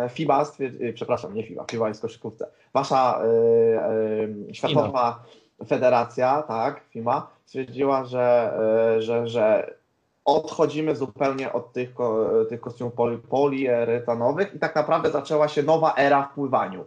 e, 0.04 0.08
FIBA, 0.08 0.44
stwierdzi, 0.44 0.92
przepraszam, 0.92 1.34
nie 1.34 1.42
FIBA, 1.42 1.64
FIBA 1.70 1.88
jest 1.88 2.02
koszykówce, 2.02 2.46
wasza 2.74 3.22
e, 3.22 4.50
e, 4.50 4.54
światowa 4.54 5.22
federacja, 5.66 6.42
tak, 6.42 6.80
FIMA, 6.90 7.30
stwierdziła, 7.44 8.04
że, 8.04 8.52
że, 8.98 9.28
że 9.28 9.74
odchodzimy 10.24 10.96
zupełnie 10.96 11.52
od 11.52 11.72
tych, 11.72 11.94
tych 12.48 12.60
kostiumów 12.60 12.94
poli, 12.94 13.18
poliuretanowych 13.18 14.54
i 14.54 14.58
tak 14.58 14.74
naprawdę 14.74 15.10
zaczęła 15.10 15.48
się 15.48 15.62
nowa 15.62 15.94
era 15.94 16.22
w 16.22 16.34
pływaniu. 16.34 16.84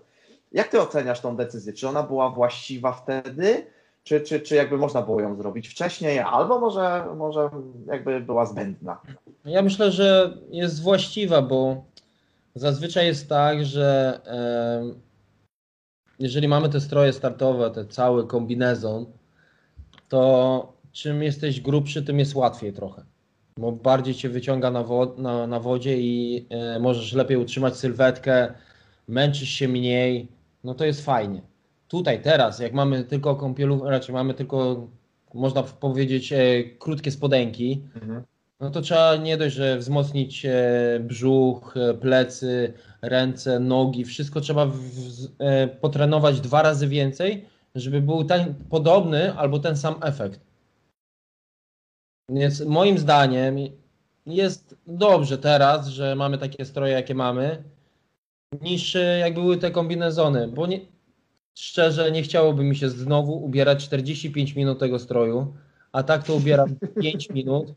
Jak 0.51 0.67
ty 0.67 0.81
oceniasz 0.81 1.21
tą 1.21 1.35
decyzję? 1.35 1.73
Czy 1.73 1.87
ona 1.87 2.03
była 2.03 2.29
właściwa 2.29 2.91
wtedy? 2.91 3.65
Czy, 4.07 4.21
czy, 4.21 4.39
czy 4.39 4.55
jakby 4.55 4.77
można 4.77 5.01
było 5.01 5.21
ją 5.21 5.35
zrobić 5.35 5.67
wcześniej, 5.67 6.19
albo 6.19 6.59
może, 6.59 7.05
może 7.15 7.49
jakby 7.87 8.19
była 8.19 8.45
zbędna? 8.45 9.01
Ja 9.45 9.61
myślę, 9.61 9.91
że 9.91 10.37
jest 10.49 10.81
właściwa, 10.81 11.41
bo 11.41 11.83
zazwyczaj 12.55 13.05
jest 13.05 13.29
tak, 13.29 13.65
że 13.65 14.19
jeżeli 16.19 16.47
mamy 16.47 16.69
te 16.69 16.81
stroje 16.81 17.13
startowe, 17.13 17.71
te 17.71 17.85
cały 17.85 18.27
kombinezon, 18.27 19.05
to 20.09 20.73
czym 20.91 21.23
jesteś 21.23 21.61
grubszy, 21.61 22.03
tym 22.03 22.19
jest 22.19 22.35
łatwiej 22.35 22.73
trochę. 22.73 23.03
Bo 23.57 23.71
bardziej 23.71 24.15
cię 24.15 24.29
wyciąga 24.29 24.71
na, 24.71 24.83
wo 24.83 25.15
na, 25.17 25.47
na 25.47 25.59
wodzie 25.59 25.97
i 25.97 26.45
e, 26.49 26.79
możesz 26.79 27.13
lepiej 27.13 27.37
utrzymać 27.37 27.77
sylwetkę, 27.77 28.53
męczysz 29.07 29.49
się 29.49 29.67
mniej, 29.67 30.27
no 30.63 30.73
to 30.73 30.85
jest 30.85 31.05
fajnie. 31.05 31.41
Tutaj, 31.87 32.21
teraz, 32.21 32.59
jak 32.59 32.73
mamy 32.73 33.03
tylko 33.03 33.35
kąpielów, 33.35 33.81
raczej 33.85 34.15
mamy 34.15 34.33
tylko, 34.33 34.87
można 35.33 35.63
powiedzieć, 35.63 36.33
e, 36.33 36.63
krótkie 36.79 37.11
spodenki, 37.11 37.81
mhm 37.95 38.23
no 38.59 38.69
to 38.69 38.81
trzeba 38.81 39.15
nie 39.15 39.37
dość, 39.37 39.55
że 39.55 39.77
wzmocnić 39.77 40.45
e, 40.45 40.99
brzuch, 40.99 41.77
e, 41.77 41.93
plecy, 41.93 42.73
ręce, 43.01 43.59
nogi, 43.59 44.05
wszystko 44.05 44.41
trzeba 44.41 44.65
w, 44.65 44.79
e, 45.39 45.67
potrenować 45.67 46.41
dwa 46.41 46.61
razy 46.61 46.87
więcej, 46.87 47.45
żeby 47.75 48.01
był 48.01 48.23
ten 48.23 48.55
podobny 48.69 49.33
albo 49.33 49.59
ten 49.59 49.77
sam 49.77 49.95
efekt. 50.03 50.39
Więc 52.29 52.61
moim 52.61 52.97
zdaniem 52.97 53.55
jest 54.25 54.75
dobrze 54.87 55.37
teraz, 55.37 55.87
że 55.87 56.15
mamy 56.15 56.37
takie 56.37 56.65
stroje, 56.65 56.93
jakie 56.93 57.15
mamy, 57.15 57.63
niż 58.61 58.97
jak 59.19 59.33
były 59.33 59.57
te 59.57 59.71
kombinezony, 59.71 60.47
bo 60.47 60.67
nie, 60.67 60.79
szczerze 61.55 62.11
nie 62.11 62.23
chciałoby 62.23 62.63
mi 62.63 62.75
się 62.75 62.89
znowu 62.89 63.43
ubierać 63.43 63.85
45 63.85 64.55
minut 64.55 64.79
tego 64.79 64.99
stroju, 64.99 65.53
a 65.91 66.03
tak 66.03 66.23
to 66.23 66.35
ubieram 66.35 66.75
5 67.01 67.29
minut 67.29 67.73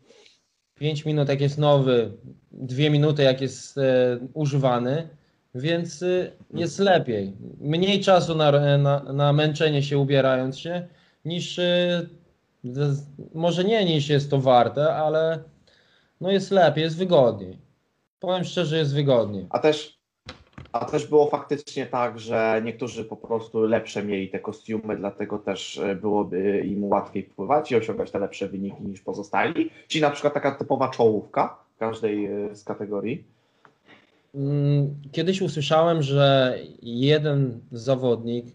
5 0.78 1.04
minut 1.04 1.28
jak 1.28 1.40
jest 1.40 1.58
nowy, 1.58 2.12
2 2.52 2.90
minuty 2.90 3.23
jak 3.23 3.40
jest 3.40 3.78
e, 3.78 4.18
używany, 4.35 5.08
więc 5.54 6.02
e, 6.02 6.30
jest 6.54 6.78
lepiej. 6.78 7.32
Mniej 7.61 8.00
czasu 8.00 8.35
na, 8.35 8.78
na, 8.78 9.00
na 9.12 9.32
męczenie 9.32 9.82
się 9.82 9.99
ubierając 9.99 10.58
się, 10.58 10.87
niż 11.25 11.58
e, 11.58 12.06
może 13.35 13.64
nie 13.64 13.85
niż 13.85 14.08
jest 14.08 14.30
to 14.30 14.40
warte, 14.40 14.94
ale 14.94 15.38
no 16.20 16.30
jest 16.30 16.50
lepiej, 16.50 16.85
jest 16.85 16.97
wygodniej. 16.97 17.58
Powiem 18.20 18.44
szczerze, 18.44 18.78
jest 18.78 18.94
wygodniej. 18.94 19.47
A 19.50 19.58
też 19.58 19.98
a 20.72 20.84
też 20.84 21.06
było 21.06 21.26
faktycznie 21.26 21.87
tak, 21.87 22.20
że 22.20 22.62
niektórzy 22.64 23.04
po 23.04 23.16
prostu 23.16 23.60
lepsze 23.60 24.04
mieli 24.04 24.28
te 24.28 24.38
kostiumy, 24.38 24.96
dlatego 24.96 25.38
też 25.38 25.78
e, 25.78 25.94
byłoby 25.94 26.60
im 26.66 26.84
łatwiej 26.84 27.22
wpływać 27.22 27.72
i 27.72 27.76
osiągać 27.76 28.10
te 28.10 28.18
lepsze 28.18 28.48
wyniki 28.48 28.82
niż 28.82 29.00
pozostali. 29.00 29.70
Czyli 29.88 30.02
na 30.02 30.10
przykład 30.10 30.34
taka 30.34 30.54
typowa 30.54 30.88
czołówka 30.88 31.58
każdej 31.78 32.26
e, 32.26 32.56
z 32.56 32.64
kategorii. 32.64 33.25
Mm, 34.34 34.94
kiedyś 35.12 35.42
usłyszałem, 35.42 36.02
że 36.02 36.58
jeden 36.82 37.60
zawodnik, 37.72 38.46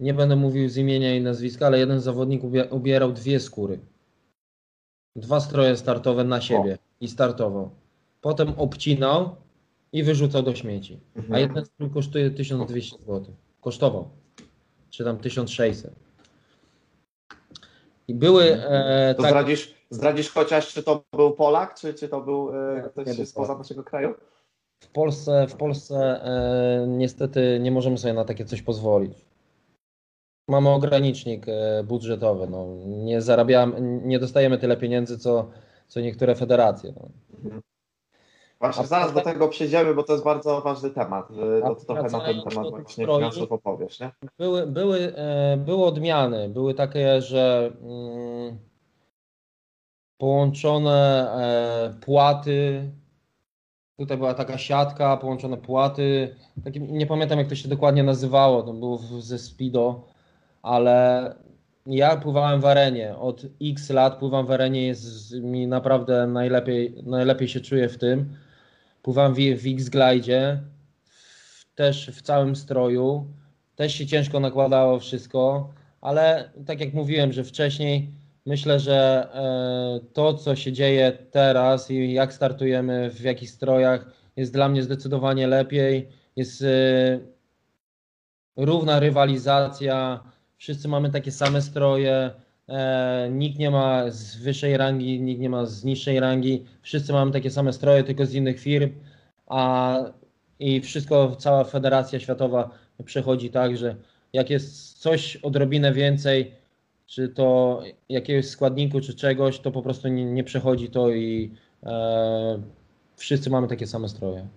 nie 0.00 0.14
będę 0.14 0.36
mówił 0.36 0.68
z 0.68 0.76
imienia 0.76 1.16
i 1.16 1.20
nazwiska, 1.20 1.66
ale 1.66 1.78
jeden 1.78 2.00
zawodnik 2.00 2.42
ubierał 2.70 3.12
dwie 3.12 3.40
skóry. 3.40 3.78
Dwa 5.16 5.40
stroje 5.40 5.76
startowe 5.76 6.24
na 6.24 6.40
siebie 6.40 6.74
o. 6.74 6.78
i 7.00 7.08
startował. 7.08 7.70
Potem 8.20 8.48
obcinał 8.56 9.36
i 9.94 10.02
wyrzucał 10.02 10.42
do 10.42 10.54
śmieci. 10.54 11.00
Mhm. 11.16 11.34
A 11.34 11.38
jeden 11.38 11.64
strój 11.64 11.90
kosztuje 11.90 12.30
1200 12.30 12.98
zł. 12.98 13.24
Kosztował. 13.60 14.08
Czy 14.90 15.04
tam 15.04 15.18
1600. 15.18 15.92
I 18.08 18.14
były. 18.14 18.44
E, 18.44 19.14
to 19.14 19.22
tak... 19.22 19.30
zdradzisz, 19.30 19.74
zdradzisz 19.90 20.30
chociaż, 20.30 20.72
czy 20.72 20.82
to 20.82 21.04
był 21.12 21.32
Polak, 21.32 21.74
czy, 21.74 21.94
czy 21.94 22.08
to 22.08 22.20
był 22.20 22.50
e, 22.76 22.90
ktoś 22.90 23.28
spoza 23.28 23.58
naszego 23.58 23.84
kraju? 23.84 24.14
W 24.80 24.88
Polsce, 24.88 25.46
w 25.48 25.56
Polsce 25.56 26.24
e, 26.24 26.86
niestety 26.88 27.58
nie 27.62 27.70
możemy 27.70 27.98
sobie 27.98 28.14
na 28.14 28.24
takie 28.24 28.44
coś 28.44 28.62
pozwolić. 28.62 29.24
Mamy 30.48 30.68
ogranicznik 30.68 31.46
e, 31.48 31.84
budżetowy. 31.84 32.46
No. 32.50 32.66
Nie 32.86 33.20
zarabiamy, 33.20 33.80
nie 33.80 34.18
dostajemy 34.18 34.58
tyle 34.58 34.76
pieniędzy, 34.76 35.18
co, 35.18 35.50
co 35.88 36.00
niektóre 36.00 36.34
federacje. 36.34 36.92
No. 36.96 37.08
Mhm. 37.44 37.62
Właśnie 38.64 38.86
zaraz 38.86 39.12
do 39.12 39.20
tego 39.20 39.48
przejdziemy, 39.48 39.94
bo 39.94 40.02
to 40.02 40.12
jest 40.12 40.24
bardzo 40.24 40.60
ważny 40.60 40.90
temat. 40.90 41.28
To, 41.62 41.74
to 41.74 41.84
trochę 41.84 42.02
na 42.02 42.20
ten 42.20 42.42
temat 42.42 42.70
właśnie 42.70 43.06
finansowo 43.06 43.58
powiesz, 43.58 44.00
nie? 44.00 44.10
Były, 44.38 44.66
były, 44.66 45.16
e, 45.16 45.56
były 45.56 45.84
odmiany. 45.84 46.48
Były 46.48 46.74
takie, 46.74 47.22
że 47.22 47.72
mm, 47.82 48.58
połączone 50.18 51.30
e, 51.32 51.94
płaty. 52.00 52.90
Tutaj 53.98 54.16
była 54.16 54.34
taka 54.34 54.58
siatka, 54.58 55.16
połączone 55.16 55.56
płaty. 55.56 56.36
Taki, 56.64 56.80
nie 56.80 57.06
pamiętam 57.06 57.38
jak 57.38 57.48
to 57.48 57.54
się 57.54 57.68
dokładnie 57.68 58.02
nazywało. 58.02 58.62
To 58.62 58.72
było 58.72 58.98
ze 59.18 59.38
Speedo, 59.38 60.08
ale 60.62 61.34
ja 61.86 62.16
pływałem 62.16 62.60
w 62.60 62.66
arenie. 62.66 63.16
Od 63.16 63.42
x 63.62 63.90
lat 63.90 64.18
pływam 64.18 64.46
w 64.46 64.50
arenie, 64.50 64.86
jest 64.86 65.34
mi 65.34 65.66
naprawdę 65.66 66.26
najlepiej, 66.26 67.02
najlepiej 67.02 67.48
się 67.48 67.60
czuję 67.60 67.88
w 67.88 67.98
tym 67.98 68.43
Pływam 69.04 69.34
w, 69.34 69.36
w 69.36 69.66
X-Glide, 69.66 70.60
też 71.74 72.10
w 72.14 72.22
całym 72.22 72.56
stroju. 72.56 73.26
Też 73.76 73.94
się 73.94 74.06
ciężko 74.06 74.40
nakładało 74.40 74.98
wszystko, 74.98 75.72
ale 76.00 76.50
tak 76.66 76.80
jak 76.80 76.94
mówiłem, 76.94 77.32
że 77.32 77.44
wcześniej 77.44 78.10
myślę, 78.46 78.80
że 78.80 79.28
e, 79.34 80.00
to, 80.12 80.34
co 80.34 80.56
się 80.56 80.72
dzieje 80.72 81.12
teraz 81.30 81.90
i 81.90 82.12
jak 82.12 82.32
startujemy, 82.32 83.10
w 83.10 83.20
jakich 83.20 83.50
strojach, 83.50 84.06
jest 84.36 84.52
dla 84.52 84.68
mnie 84.68 84.82
zdecydowanie 84.82 85.46
lepiej. 85.46 86.08
Jest 86.36 86.62
e, 86.62 86.66
równa 88.56 89.00
rywalizacja, 89.00 90.24
wszyscy 90.56 90.88
mamy 90.88 91.10
takie 91.10 91.32
same 91.32 91.62
stroje, 91.62 92.30
nikt 93.30 93.58
nie 93.58 93.70
ma 93.70 94.10
z 94.10 94.36
wyższej 94.36 94.76
rangi, 94.76 95.20
nikt 95.20 95.40
nie 95.40 95.50
ma 95.50 95.66
z 95.66 95.84
niższej 95.84 96.20
rangi, 96.20 96.64
wszyscy 96.82 97.12
mamy 97.12 97.32
takie 97.32 97.50
same 97.50 97.72
stroje, 97.72 98.04
tylko 98.04 98.26
z 98.26 98.34
innych 98.34 98.60
firm, 98.60 98.90
a 99.46 99.96
i 100.58 100.80
wszystko, 100.80 101.36
cała 101.36 101.64
Federacja 101.64 102.20
Światowa 102.20 102.70
przechodzi 103.04 103.50
tak, 103.50 103.76
że 103.76 103.96
jak 104.32 104.50
jest 104.50 104.98
coś 104.98 105.36
odrobinę 105.36 105.92
więcej, 105.92 106.54
czy 107.06 107.28
to 107.28 107.80
jakiegoś 108.08 108.46
składniku, 108.48 109.00
czy 109.00 109.14
czegoś, 109.14 109.60
to 109.60 109.70
po 109.70 109.82
prostu 109.82 110.08
nie, 110.08 110.24
nie 110.24 110.44
przechodzi 110.44 110.90
to 110.90 111.10
i 111.10 111.54
e, 111.82 112.62
wszyscy 113.16 113.50
mamy 113.50 113.68
takie 113.68 113.86
same 113.86 114.08
stroje. 114.08 114.48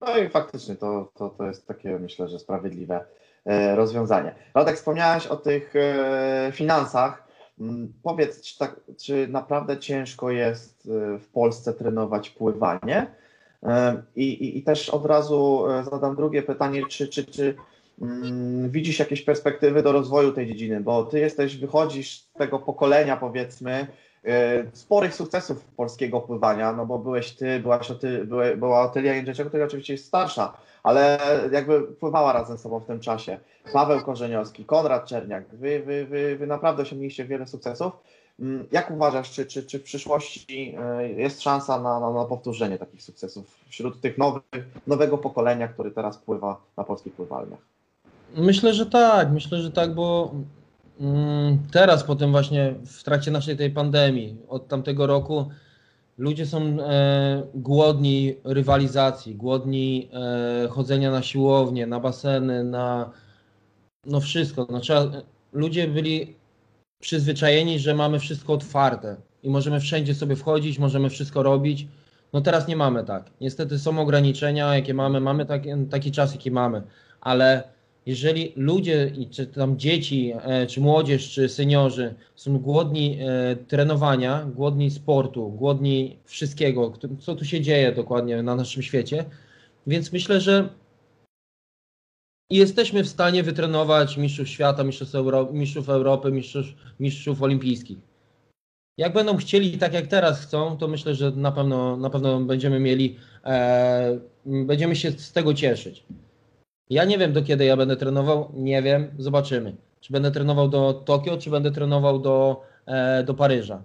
No 0.00 0.18
i 0.18 0.28
faktycznie 0.28 0.76
to, 0.76 1.12
to, 1.14 1.30
to 1.30 1.46
jest 1.46 1.66
takie, 1.66 1.98
myślę, 1.98 2.28
że 2.28 2.38
sprawiedliwe 2.38 3.04
e, 3.46 3.76
rozwiązanie. 3.76 4.34
Radek, 4.54 4.76
wspomniałeś 4.76 5.26
o 5.26 5.36
tych 5.36 5.76
e, 5.76 6.50
finansach. 6.52 7.24
Mm, 7.60 7.92
powiedz, 8.02 8.40
czy, 8.40 8.58
tak, 8.58 8.80
czy 9.02 9.28
naprawdę 9.28 9.78
ciężko 9.78 10.30
jest 10.30 10.88
e, 10.88 11.18
w 11.18 11.28
Polsce 11.28 11.74
trenować 11.74 12.30
pływanie? 12.30 13.06
I, 14.16 14.24
i, 14.24 14.58
I, 14.58 14.62
też 14.62 14.90
od 14.90 15.06
razu 15.06 15.64
zadam 15.90 16.16
drugie 16.16 16.42
pytanie, 16.42 16.82
czy, 16.88 17.08
czy, 17.08 17.24
czy 17.24 17.54
mm, 18.02 18.70
widzisz 18.70 18.98
jakieś 18.98 19.22
perspektywy 19.22 19.82
do 19.82 19.92
rozwoju 19.92 20.32
tej 20.32 20.46
dziedziny, 20.46 20.80
bo 20.80 21.04
ty 21.04 21.18
jesteś, 21.18 21.56
wychodzisz 21.56 22.20
z 22.20 22.32
tego 22.32 22.58
pokolenia 22.58 23.16
powiedzmy, 23.16 23.86
sporych 24.72 25.14
sukcesów 25.14 25.64
polskiego 25.64 26.20
pływania, 26.20 26.72
no 26.72 26.86
bo 26.86 26.98
byłeś 26.98 27.32
ty, 27.32 27.60
byłaś 27.60 27.92
ty, 28.00 28.24
była, 28.24 28.44
była 28.56 28.82
Otylia 28.82 29.14
Jędrzejczak, 29.14 29.48
która 29.48 29.64
oczywiście 29.64 29.94
jest 29.94 30.06
starsza, 30.06 30.56
ale 30.82 31.18
jakby 31.52 31.82
pływała 31.82 32.32
razem 32.32 32.58
z 32.58 32.62
tobą 32.62 32.80
w 32.80 32.86
tym 32.86 33.00
czasie. 33.00 33.38
Paweł 33.72 34.00
Korzeniowski, 34.00 34.64
Konrad 34.64 35.06
Czerniak, 35.06 35.48
wy, 35.48 35.82
wy, 35.82 36.06
wy, 36.06 36.36
wy 36.36 36.46
naprawdę 36.46 36.82
osiągnęliście 36.82 37.24
wiele 37.24 37.46
sukcesów. 37.46 37.92
Mm, 38.40 38.66
jak 38.72 38.90
uważasz, 38.90 39.30
czy, 39.30 39.46
czy, 39.46 39.62
czy 39.62 39.78
w 39.78 39.82
przyszłości 39.82 40.76
e, 40.78 41.08
jest 41.08 41.42
szansa 41.42 41.80
na, 41.80 42.00
na, 42.00 42.10
na 42.10 42.24
powtórzenie 42.24 42.78
takich 42.78 43.02
sukcesów 43.02 43.44
wśród 43.68 44.00
tych 44.00 44.18
nowych, 44.18 44.42
nowego 44.86 45.18
pokolenia, 45.18 45.68
który 45.68 45.90
teraz 45.90 46.18
pływa 46.18 46.60
na 46.76 46.84
polskich 46.84 47.12
pływalniach? 47.12 47.60
Myślę, 48.36 48.74
że 48.74 48.86
tak, 48.86 49.30
myślę, 49.32 49.60
że 49.60 49.70
tak, 49.70 49.94
bo 49.94 50.34
teraz 51.70 52.04
po 52.04 52.16
tym 52.16 52.30
właśnie 52.30 52.74
w 52.86 53.02
trakcie 53.02 53.30
naszej 53.30 53.56
tej 53.56 53.70
pandemii 53.70 54.36
od 54.48 54.68
tamtego 54.68 55.06
roku 55.06 55.50
ludzie 56.18 56.46
są 56.46 56.62
e, 56.62 57.42
głodni 57.54 58.34
rywalizacji, 58.44 59.34
głodni 59.34 60.08
e, 60.12 60.68
chodzenia 60.68 61.10
na 61.10 61.22
siłownię, 61.22 61.86
na 61.86 62.00
baseny, 62.00 62.64
na 62.64 63.10
no 64.06 64.20
wszystko. 64.20 64.66
No, 64.70 64.80
trzeba, 64.80 65.10
ludzie 65.52 65.88
byli 65.88 66.36
przyzwyczajeni, 67.00 67.78
że 67.78 67.94
mamy 67.94 68.18
wszystko 68.18 68.52
otwarte 68.52 69.16
i 69.42 69.50
możemy 69.50 69.80
wszędzie 69.80 70.14
sobie 70.14 70.36
wchodzić, 70.36 70.78
możemy 70.78 71.10
wszystko 71.10 71.42
robić. 71.42 71.86
No 72.32 72.40
teraz 72.40 72.68
nie 72.68 72.76
mamy 72.76 73.04
tak. 73.04 73.30
Niestety 73.40 73.78
są 73.78 73.98
ograniczenia, 73.98 74.74
jakie 74.74 74.94
mamy, 74.94 75.20
mamy 75.20 75.46
taki, 75.46 75.68
taki 75.90 76.12
czas, 76.12 76.32
jaki 76.32 76.50
mamy, 76.50 76.82
ale 77.20 77.73
jeżeli 78.06 78.52
ludzie, 78.56 79.12
czy 79.30 79.46
tam 79.46 79.78
dzieci, 79.78 80.32
e, 80.42 80.66
czy 80.66 80.80
młodzież, 80.80 81.30
czy 81.30 81.48
seniorzy 81.48 82.14
są 82.36 82.58
głodni 82.58 83.18
e, 83.20 83.56
trenowania, 83.56 84.44
głodni 84.54 84.90
sportu, 84.90 85.48
głodni 85.48 86.18
wszystkiego, 86.24 86.92
co 87.20 87.34
tu 87.34 87.44
się 87.44 87.60
dzieje 87.60 87.92
dokładnie 87.92 88.42
na 88.42 88.56
naszym 88.56 88.82
świecie, 88.82 89.24
więc 89.86 90.12
myślę, 90.12 90.40
że 90.40 90.68
jesteśmy 92.50 93.04
w 93.04 93.08
stanie 93.08 93.42
wytrenować 93.42 94.16
mistrzów 94.16 94.48
świata, 94.48 94.84
mistrzów, 94.84 95.14
Euro 95.14 95.48
mistrzów 95.52 95.88
Europy, 95.88 96.32
mistrzów, 96.32 96.66
mistrzów 97.00 97.42
olimpijskich. 97.42 97.98
Jak 98.98 99.12
będą 99.12 99.36
chcieli, 99.36 99.78
tak 99.78 99.92
jak 99.92 100.06
teraz 100.06 100.40
chcą, 100.40 100.76
to 100.76 100.88
myślę, 100.88 101.14
że 101.14 101.30
na 101.30 101.52
pewno, 101.52 101.96
na 101.96 102.10
pewno 102.10 102.40
będziemy 102.40 102.80
mieli, 102.80 103.16
e, 103.44 104.18
będziemy 104.46 104.96
się 104.96 105.10
z 105.10 105.32
tego 105.32 105.54
cieszyć. 105.54 106.04
Ja 106.90 107.04
nie 107.04 107.18
wiem, 107.18 107.32
do 107.32 107.42
kiedy 107.42 107.64
ja 107.64 107.76
będę 107.76 107.96
trenował, 107.96 108.52
nie 108.54 108.82
wiem, 108.82 109.10
zobaczymy. 109.18 109.76
Czy 110.00 110.12
będę 110.12 110.30
trenował 110.30 110.68
do 110.68 110.92
Tokio, 110.92 111.38
czy 111.38 111.50
będę 111.50 111.70
trenował 111.70 112.18
do, 112.18 112.62
e, 112.86 113.22
do 113.22 113.34
Paryża. 113.34 113.82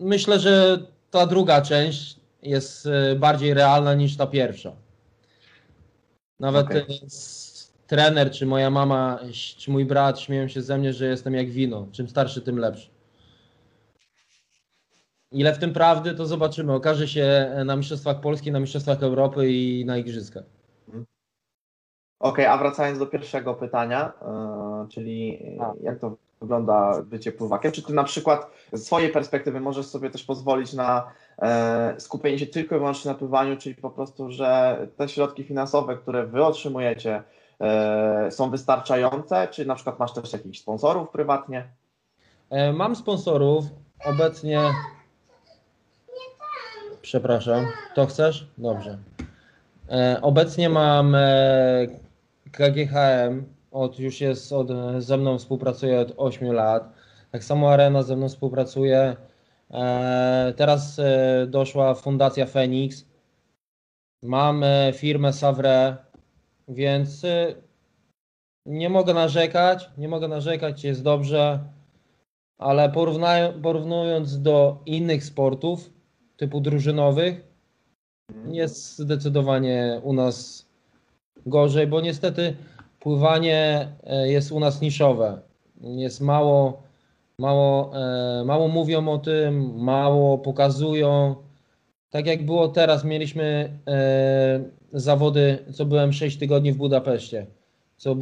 Myślę, 0.00 0.40
że 0.40 0.78
ta 1.10 1.26
druga 1.26 1.62
część 1.62 2.16
jest 2.42 2.86
e, 2.86 3.16
bardziej 3.16 3.54
realna 3.54 3.94
niż 3.94 4.16
ta 4.16 4.26
pierwsza. 4.26 4.72
Nawet 6.40 6.66
okay. 6.66 6.80
E, 6.80 6.86
trener, 7.86 8.30
czy 8.30 8.46
moja 8.46 8.70
mama, 8.70 9.18
czy 9.58 9.70
mój 9.70 9.84
brat 9.84 10.20
śmieją 10.20 10.48
się 10.48 10.62
ze 10.62 10.78
mnie, 10.78 10.92
że 10.92 11.06
jestem 11.06 11.34
jak 11.34 11.50
wino. 11.50 11.88
Czym 11.92 12.08
starszy, 12.08 12.40
tym 12.40 12.58
lepszy. 12.58 12.90
Ile 15.32 15.54
w 15.54 15.58
tym 15.58 15.72
prawdy, 15.72 16.14
to 16.14 16.26
zobaczymy. 16.26 16.72
Okaże 16.72 17.08
się 17.08 17.54
na 17.64 17.76
Mistrzostwach 17.76 18.20
Polski, 18.20 18.52
na 18.52 18.60
Mistrzostwach 18.60 19.02
Europy 19.02 19.52
i 19.52 19.84
na 19.84 19.96
Igrzyskach. 19.98 20.55
Okej, 22.20 22.44
okay, 22.44 22.50
a 22.54 22.58
wracając 22.58 22.98
do 22.98 23.06
pierwszego 23.06 23.54
pytania, 23.54 24.12
yy, 24.82 24.88
czyli 24.88 25.38
a. 25.60 25.72
jak 25.82 25.98
to 25.98 26.16
wygląda 26.40 27.02
bycie 27.02 27.32
pływakiem? 27.32 27.72
Czy 27.72 27.82
ty 27.82 27.92
na 27.92 28.04
przykład 28.04 28.50
z 28.72 28.86
swojej 28.86 29.10
perspektywy 29.12 29.60
możesz 29.60 29.86
sobie 29.86 30.10
też 30.10 30.24
pozwolić 30.24 30.72
na 30.72 31.06
yy, 31.42 31.48
skupienie 32.00 32.38
się 32.38 32.46
tylko 32.46 32.76
i 32.76 32.78
wyłącznie 32.78 33.10
na 33.10 33.18
pływaniu, 33.18 33.56
czyli 33.56 33.74
po 33.74 33.90
prostu, 33.90 34.30
że 34.30 34.78
te 34.96 35.08
środki 35.08 35.44
finansowe, 35.44 35.96
które 35.96 36.26
wy 36.26 36.44
otrzymujecie, 36.44 37.22
yy, 38.24 38.30
są 38.30 38.50
wystarczające? 38.50 39.48
Czy 39.48 39.66
na 39.66 39.74
przykład 39.74 39.98
masz 39.98 40.12
też 40.12 40.32
jakichś 40.32 40.58
sponsorów 40.58 41.08
prywatnie? 41.08 41.68
Mam 42.74 42.96
sponsorów. 42.96 43.64
Obecnie. 44.04 44.60
Przepraszam, 47.02 47.66
to 47.94 48.06
chcesz? 48.06 48.48
Dobrze. 48.58 48.98
Obecnie 50.22 50.68
mam 50.68 51.16
KGHM 52.52 53.44
od, 53.70 53.98
już 53.98 54.20
jest 54.20 54.52
od, 54.52 54.68
ze 54.98 55.16
mną 55.16 55.38
współpracuje 55.38 56.00
od 56.00 56.12
8 56.16 56.52
lat. 56.52 56.92
Tak 57.30 57.44
samo 57.44 57.70
Arena 57.70 58.02
ze 58.02 58.16
mną 58.16 58.28
współpracuje. 58.28 59.16
E, 59.70 60.54
teraz 60.56 60.98
e, 60.98 61.46
doszła 61.48 61.94
Fundacja 61.94 62.46
Phoenix. 62.46 63.04
Mamy 64.22 64.92
firmę 64.96 65.32
Savre, 65.32 65.96
więc 66.68 67.24
e, 67.24 67.54
nie 68.66 68.88
mogę 68.88 69.14
narzekać, 69.14 69.90
nie 69.98 70.08
mogę 70.08 70.28
narzekać, 70.28 70.84
jest 70.84 71.02
dobrze, 71.02 71.60
ale 72.58 72.92
porównując 73.62 74.42
do 74.42 74.82
innych 74.86 75.24
sportów 75.24 75.90
typu 76.36 76.60
drużynowych, 76.60 77.44
jest 78.48 78.98
zdecydowanie 78.98 80.00
u 80.02 80.12
nas 80.12 80.65
gorzej, 81.46 81.86
bo 81.86 82.00
niestety 82.00 82.56
pływanie 83.00 83.88
e, 84.04 84.28
jest 84.28 84.52
u 84.52 84.60
nas 84.60 84.80
niszowe. 84.80 85.40
Jest 85.80 86.20
mało, 86.20 86.82
mało, 87.38 87.92
e, 88.40 88.44
mało 88.44 88.68
mówią 88.68 89.08
o 89.08 89.18
tym, 89.18 89.74
mało 89.74 90.38
pokazują. 90.38 91.34
Tak 92.10 92.26
jak 92.26 92.46
było 92.46 92.68
teraz, 92.68 93.04
mieliśmy 93.04 93.78
e, 93.86 94.60
zawody, 94.92 95.58
co 95.72 95.84
byłem 95.84 96.12
6 96.12 96.38
tygodni 96.38 96.72
w 96.72 96.76
Budapeszcie. 96.76 97.46
Co 97.96 98.14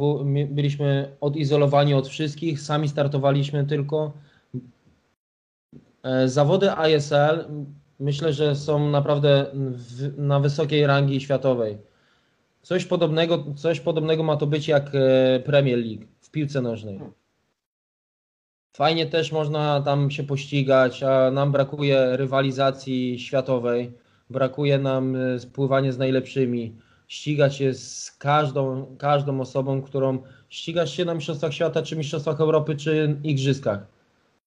byliśmy 0.49 1.15
odizolowani 1.21 1.93
od 1.93 2.07
wszystkich, 2.07 2.61
sami 2.61 2.87
startowaliśmy 2.87 3.65
tylko. 3.65 4.13
Zawody 6.25 6.69
ISL 6.95 7.45
myślę, 7.99 8.33
że 8.33 8.55
są 8.55 8.89
naprawdę 8.89 9.45
na 10.17 10.39
wysokiej 10.39 10.87
rangi 10.87 11.21
światowej. 11.21 11.77
Coś 12.65 12.85
podobnego, 12.85 13.45
coś 13.55 13.79
podobnego 13.79 14.23
ma 14.23 14.37
to 14.37 14.47
być 14.47 14.67
jak 14.67 14.91
e, 14.95 15.39
Premier 15.39 15.79
League 15.79 16.05
w 16.21 16.31
piłce 16.31 16.61
nożnej. 16.61 16.99
Fajnie 18.73 19.05
też 19.05 19.31
można 19.31 19.81
tam 19.81 20.11
się 20.11 20.23
pościgać, 20.23 21.03
a 21.03 21.31
nam 21.31 21.51
brakuje 21.51 22.17
rywalizacji 22.17 23.19
światowej, 23.19 23.91
brakuje 24.29 24.79
nam 24.79 25.15
e, 25.15 25.39
spływania 25.39 25.91
z 25.91 25.97
najlepszymi, 25.97 26.75
ścigać 27.07 27.55
się 27.55 27.73
z 27.73 28.11
każdą, 28.11 28.95
każdą 28.97 29.41
osobą, 29.41 29.81
którą 29.81 30.23
ścigasz 30.49 30.93
się 30.93 31.05
na 31.05 31.13
Mistrzostwach 31.13 31.53
Świata, 31.53 31.81
czy 31.81 31.95
Mistrzostwach 31.95 32.41
Europy, 32.41 32.75
czy 32.75 33.19
Igrzyskach. 33.23 33.87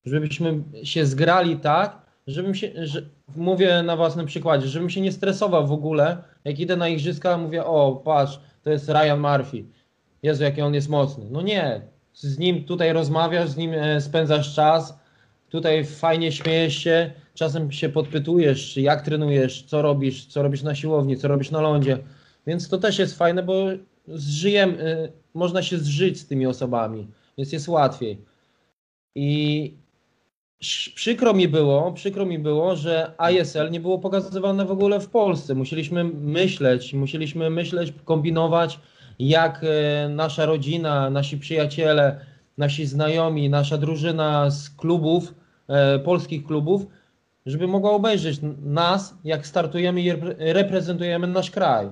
Żebyśmy 0.04 0.62
się 0.82 1.06
zgrali 1.06 1.56
tak, 1.56 2.07
żebym 2.28 2.54
się, 2.54 2.70
że, 2.86 3.02
mówię 3.36 3.82
na 3.82 3.96
własnym 3.96 4.26
przykładzie, 4.26 4.68
żebym 4.68 4.90
się 4.90 5.00
nie 5.00 5.12
stresował 5.12 5.66
w 5.66 5.72
ogóle, 5.72 6.16
jak 6.44 6.60
idę 6.60 6.76
na 6.76 6.88
igrzyska, 6.88 7.38
mówię, 7.38 7.64
o 7.64 8.02
patrz, 8.04 8.40
to 8.62 8.70
jest 8.70 8.88
Ryan 8.88 9.20
Murphy, 9.20 9.64
Jezu, 10.22 10.42
jaki 10.42 10.62
on 10.62 10.74
jest 10.74 10.88
mocny. 10.88 11.24
No 11.30 11.42
nie, 11.42 11.80
z 12.12 12.38
nim 12.38 12.64
tutaj 12.64 12.92
rozmawiasz, 12.92 13.48
z 13.48 13.56
nim 13.56 13.74
e, 13.74 14.00
spędzasz 14.00 14.54
czas, 14.54 14.98
tutaj 15.48 15.84
fajnie 15.84 16.32
śmiejesz 16.32 16.76
się, 16.78 17.10
czasem 17.34 17.72
się 17.72 17.88
podpytujesz, 17.88 18.76
jak 18.76 19.02
trenujesz, 19.02 19.62
co 19.62 19.82
robisz, 19.82 20.26
co 20.26 20.42
robisz 20.42 20.62
na 20.62 20.74
siłowni, 20.74 21.16
co 21.16 21.28
robisz 21.28 21.50
na 21.50 21.60
lądzie, 21.60 21.98
więc 22.46 22.68
to 22.68 22.78
też 22.78 22.98
jest 22.98 23.18
fajne, 23.18 23.42
bo 23.42 23.66
zżyjem, 24.08 24.70
e, 24.80 25.08
można 25.34 25.62
się 25.62 25.78
zżyć 25.78 26.20
z 26.20 26.26
tymi 26.26 26.46
osobami, 26.46 27.08
więc 27.38 27.52
jest 27.52 27.68
łatwiej. 27.68 28.18
I 29.14 29.74
Przykro 30.94 31.34
mi 31.34 31.48
było, 31.48 31.92
przykro 31.92 32.26
mi 32.26 32.38
było, 32.38 32.76
że 32.76 33.12
ISL 33.32 33.70
nie 33.70 33.80
było 33.80 33.98
pokazywane 33.98 34.64
w 34.64 34.70
ogóle 34.70 35.00
w 35.00 35.08
Polsce. 35.08 35.54
Musieliśmy 35.54 36.04
myśleć, 36.04 36.94
musieliśmy 36.94 37.50
myśleć, 37.50 37.92
kombinować, 38.04 38.80
jak 39.18 39.64
e, 39.64 40.08
nasza 40.08 40.46
rodzina, 40.46 41.10
nasi 41.10 41.38
przyjaciele, 41.38 42.20
nasi 42.58 42.86
znajomi, 42.86 43.50
nasza 43.50 43.78
drużyna 43.78 44.50
z 44.50 44.70
klubów 44.70 45.34
e, 45.68 45.98
polskich 45.98 46.46
klubów, 46.46 46.86
żeby 47.46 47.66
mogła 47.66 47.90
obejrzeć 47.90 48.40
nas, 48.62 49.14
jak 49.24 49.46
startujemy 49.46 50.02
i 50.02 50.12
reprezentujemy 50.38 51.26
nasz 51.26 51.50
kraj. 51.50 51.88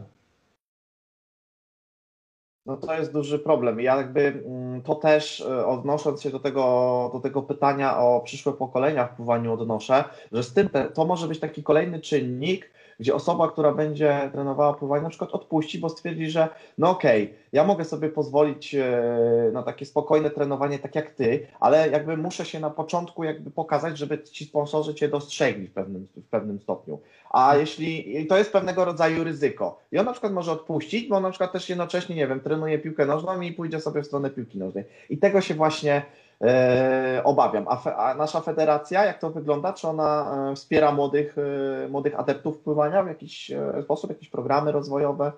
No 2.67 2.77
to 2.77 2.95
jest 2.95 3.13
duży 3.13 3.39
problem. 3.39 3.81
Ja 3.81 3.97
jakby 3.97 4.21
mm, 4.21 4.83
to 4.83 4.95
też 4.95 5.41
e, 5.41 5.67
odnosząc 5.67 6.23
się 6.23 6.31
do 6.31 6.41
tego, 6.41 7.11
do 7.13 7.21
tego 7.21 7.43
pytania 7.43 7.99
o 7.99 8.21
przyszłe 8.21 8.53
pokolenia 8.53 9.07
w 9.07 9.17
pływaniu 9.17 9.53
odnoszę, 9.53 10.05
że 10.33 10.43
z 10.43 10.53
tym 10.53 10.69
te, 10.69 10.85
to 10.85 11.05
może 11.05 11.29
być 11.29 11.41
taki 11.41 11.63
kolejny 11.63 12.01
czynnik, 12.01 12.71
gdzie 13.01 13.15
osoba, 13.15 13.49
która 13.49 13.73
będzie 13.73 14.31
trenowała 14.33 14.75
pływanie, 14.75 15.03
na 15.03 15.09
przykład 15.09 15.31
odpuści, 15.31 15.79
bo 15.79 15.89
stwierdzi, 15.89 16.31
że 16.31 16.49
no 16.79 16.91
okej, 16.91 17.25
okay, 17.25 17.37
ja 17.53 17.65
mogę 17.65 17.85
sobie 17.85 18.09
pozwolić 18.09 18.75
e, 18.75 19.51
na 19.53 19.63
takie 19.63 19.87
spokojne 19.87 20.31
trenowanie, 20.31 20.79
tak 20.79 20.95
jak 20.95 21.11
ty, 21.11 21.47
ale 21.61 21.89
jakby 21.89 22.17
muszę 22.17 22.45
się 22.45 22.61
na 22.61 22.71
początku 22.71 23.25
jakby 23.25 23.51
pokazać, 23.51 23.99
żeby 23.99 24.23
ci 24.23 24.45
sponsorzy 24.45 24.95
cię 24.95 25.09
dostrzegli 25.09 25.67
w 25.67 25.73
pewnym, 25.73 26.09
w 26.17 26.29
pewnym 26.29 26.61
stopniu. 26.61 26.99
A 27.31 27.57
jeśli 27.57 28.27
to 28.27 28.39
jest 28.39 28.53
pewnego 28.53 28.85
rodzaju 28.85 29.25
ryzyko. 29.25 29.79
I 29.93 29.99
on 29.99 30.07
na 30.07 30.13
przykład 30.13 30.33
może 30.33 30.53
odpuścić, 30.53 31.09
bo 31.09 31.17
on 31.17 31.23
na 31.23 31.31
przykład 31.31 31.53
też 31.53 31.69
jednocześnie, 31.69 32.17
nie 32.17 32.27
wiem, 32.27 32.41
trenuje 32.41 32.79
piłkę 32.79 33.07
nożną 33.07 33.41
i 33.41 33.53
pójdzie 33.53 33.81
sobie 33.81 34.03
w 34.03 34.07
stronę 34.07 34.31
piłki 34.31 34.59
nożnej. 34.59 34.85
I 35.11 35.19
tego 35.19 35.41
się 35.41 35.55
właśnie 35.55 36.03
e, 36.41 37.21
obawiam. 37.25 37.65
A, 37.69 37.77
fe, 37.77 37.97
a, 37.97 38.15
nasza 38.15 38.41
federacja, 38.41 39.05
jak 39.05 39.19
to 39.19 39.31
wygląda? 39.31 39.73
Czy 39.73 39.89
ona 39.89 40.37
e, 40.51 40.55
wspiera 40.55 40.93
młodych, 40.93 41.37
e, 41.85 41.89
młodych 41.89 42.21
adeptów 42.21 42.59
pływania 42.59 43.03
w 43.03 43.09
jakiś 43.09 43.51
e, 43.51 43.83
sposób, 43.83 44.11
jakieś 44.11 44.29
programy 44.29 44.73
rozwojowe, 44.73 45.33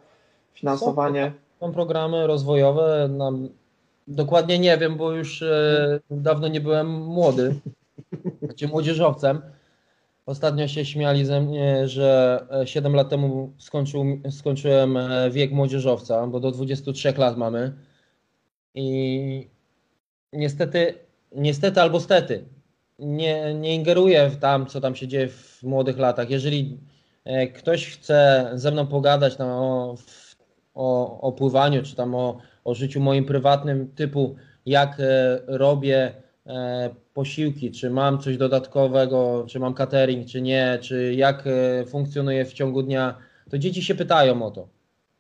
finansowanie? 0.55 1.33
Są, 1.61 1.73
programy 1.73 2.27
rozwojowe. 2.27 3.09
Nam, 3.11 3.49
dokładnie 4.09 4.59
nie 4.59 4.79
wiem, 4.79 4.97
bo 4.97 5.13
już 5.13 5.43
e, 5.43 6.01
dawno 6.11 6.49
nie 6.49 6.61
byłem 6.61 6.91
młody, 6.91 7.55
czy 8.57 8.69
młodzieżowcem. 8.69 9.41
Ostatnio 10.29 10.69
się 10.69 10.85
śmiali 10.85 11.25
ze 11.25 11.41
mnie, 11.41 11.89
że 11.89 12.47
7 12.65 12.95
lat 12.95 13.09
temu 13.09 13.53
skończył, 13.59 14.05
skończyłem 14.31 14.97
e, 14.97 15.31
wiek 15.31 15.53
młodzieżowca, 15.53 16.27
bo 16.27 16.41
do 16.41 16.51
23 16.51 17.13
lat 17.19 17.37
mamy. 17.37 17.73
I 18.75 19.51
niestety, 20.33 20.95
niestety 21.33 21.81
albo 21.81 22.01
stety, 22.01 22.45
nie, 22.99 23.55
nie 23.55 23.75
ingeruję 23.75 24.29
w 24.29 24.37
tam, 24.37 24.67
co 24.67 24.81
tam 24.81 24.95
się 24.95 25.09
dzieje 25.09 25.29
w 25.29 25.63
młodych 25.63 25.99
latach. 25.99 26.31
Jeżeli 26.31 26.79
e, 27.25 27.47
ktoś 27.47 27.87
chce 27.87 28.51
ze 28.55 28.71
mną 28.71 28.87
pogadać 28.87 29.39
na, 29.39 29.61
o, 29.61 29.95
o, 30.75 31.21
o 31.21 31.33
pływaniu, 31.33 31.83
czy 31.83 31.97
tam 31.97 32.15
o, 32.15 32.39
o 32.65 32.75
życiu 32.75 33.01
moim 33.01 33.25
prywatnym, 33.25 33.93
typu 33.95 34.37
jak 34.67 35.01
e, 35.01 35.39
robię 35.47 36.13
posiłki, 37.15 37.71
czy 37.71 37.91
mam 37.91 38.19
coś 38.19 38.37
dodatkowego, 38.37 39.45
czy 39.49 39.61
mam 39.61 39.75
catering, 39.75 40.27
czy 40.27 40.43
nie, 40.43 40.79
czy 40.83 41.15
jak 41.15 41.45
funkcjonuje 41.87 42.45
w 42.45 42.53
ciągu 42.53 42.83
dnia, 42.83 43.19
to 43.51 43.59
dzieci 43.59 43.83
się 43.83 43.95
pytają 43.95 44.43
o 44.43 44.51
to. 44.51 44.69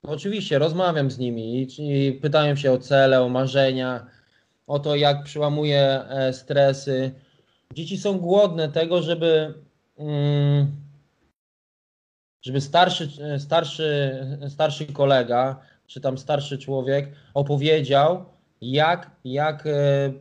No 0.04 0.10
oczywiście 0.10 0.58
rozmawiam 0.58 1.10
z 1.10 1.18
nimi 1.18 1.66
i, 1.78 2.12
pytają 2.12 2.56
się 2.56 2.72
o 2.72 2.78
cele, 2.78 3.22
o 3.22 3.28
marzenia, 3.28 4.06
o 4.66 4.78
to, 4.78 4.96
jak 4.96 5.24
przełamuje 5.24 5.80
e, 5.80 6.32
stresy. 6.32 7.10
Dzieci 7.74 7.98
są 7.98 8.18
głodne 8.18 8.68
tego, 8.68 9.02
żeby, 9.02 9.54
mm, 9.98 10.66
żeby 12.42 12.60
starszy, 12.60 13.08
starszy, 13.38 14.16
starszy 14.48 14.86
kolega, 14.86 15.60
czy 15.86 16.00
tam 16.00 16.18
starszy 16.18 16.58
człowiek 16.58 17.12
opowiedział, 17.34 18.24
jak, 18.60 19.10
jak 19.24 19.66
e, 19.66 20.12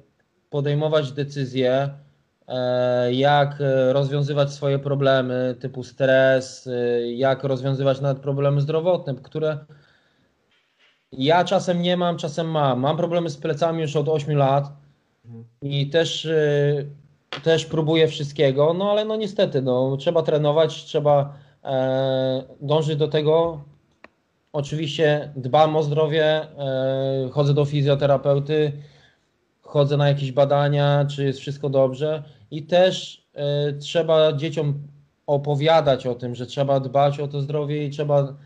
podejmować 0.49 1.11
decyzje, 1.11 1.89
e, 2.47 3.13
jak 3.13 3.57
rozwiązywać 3.91 4.53
swoje 4.53 4.79
problemy 4.79 5.55
typu 5.59 5.83
stres, 5.83 6.69
jak 7.15 7.43
rozwiązywać 7.43 8.01
nawet 8.01 8.19
problemy 8.19 8.61
zdrowotne, 8.61 9.15
które 9.15 9.57
ja 11.11 11.43
czasem 11.43 11.81
nie 11.81 11.97
mam, 11.97 12.17
czasem 12.17 12.47
mam. 12.51 12.79
Mam 12.79 12.97
problemy 12.97 13.29
z 13.29 13.37
plecami 13.37 13.81
już 13.81 13.95
od 13.95 14.09
8 14.09 14.37
lat 14.37 14.71
i 15.61 15.89
też, 15.89 16.27
też 17.43 17.65
próbuję 17.65 18.07
wszystkiego, 18.07 18.73
no 18.73 18.91
ale 18.91 19.05
no 19.05 19.15
niestety, 19.15 19.61
no, 19.61 19.97
trzeba 19.97 20.23
trenować, 20.23 20.83
trzeba 20.85 21.33
e, 21.63 22.43
dążyć 22.61 22.95
do 22.95 23.07
tego. 23.07 23.61
Oczywiście 24.53 25.31
dbam 25.35 25.75
o 25.75 25.83
zdrowie, 25.83 26.25
e, 26.25 27.29
chodzę 27.31 27.53
do 27.53 27.65
fizjoterapeuty, 27.65 28.71
chodzę 29.77 29.97
na 29.97 30.07
jakieś 30.07 30.31
badania, 30.31 31.05
czy 31.09 31.23
jest 31.23 31.39
wszystko 31.39 31.69
dobrze 31.69 32.23
i 32.51 32.63
też 32.63 33.23
e, 33.33 33.73
trzeba 33.73 34.33
dzieciom 34.33 34.87
opowiadać 35.27 36.07
o 36.07 36.15
tym, 36.15 36.35
że 36.35 36.45
trzeba 36.45 36.79
dbać 36.79 37.19
o 37.19 37.27
to 37.27 37.41
zdrowie 37.41 37.85
i 37.85 37.89
trzeba 37.89 38.37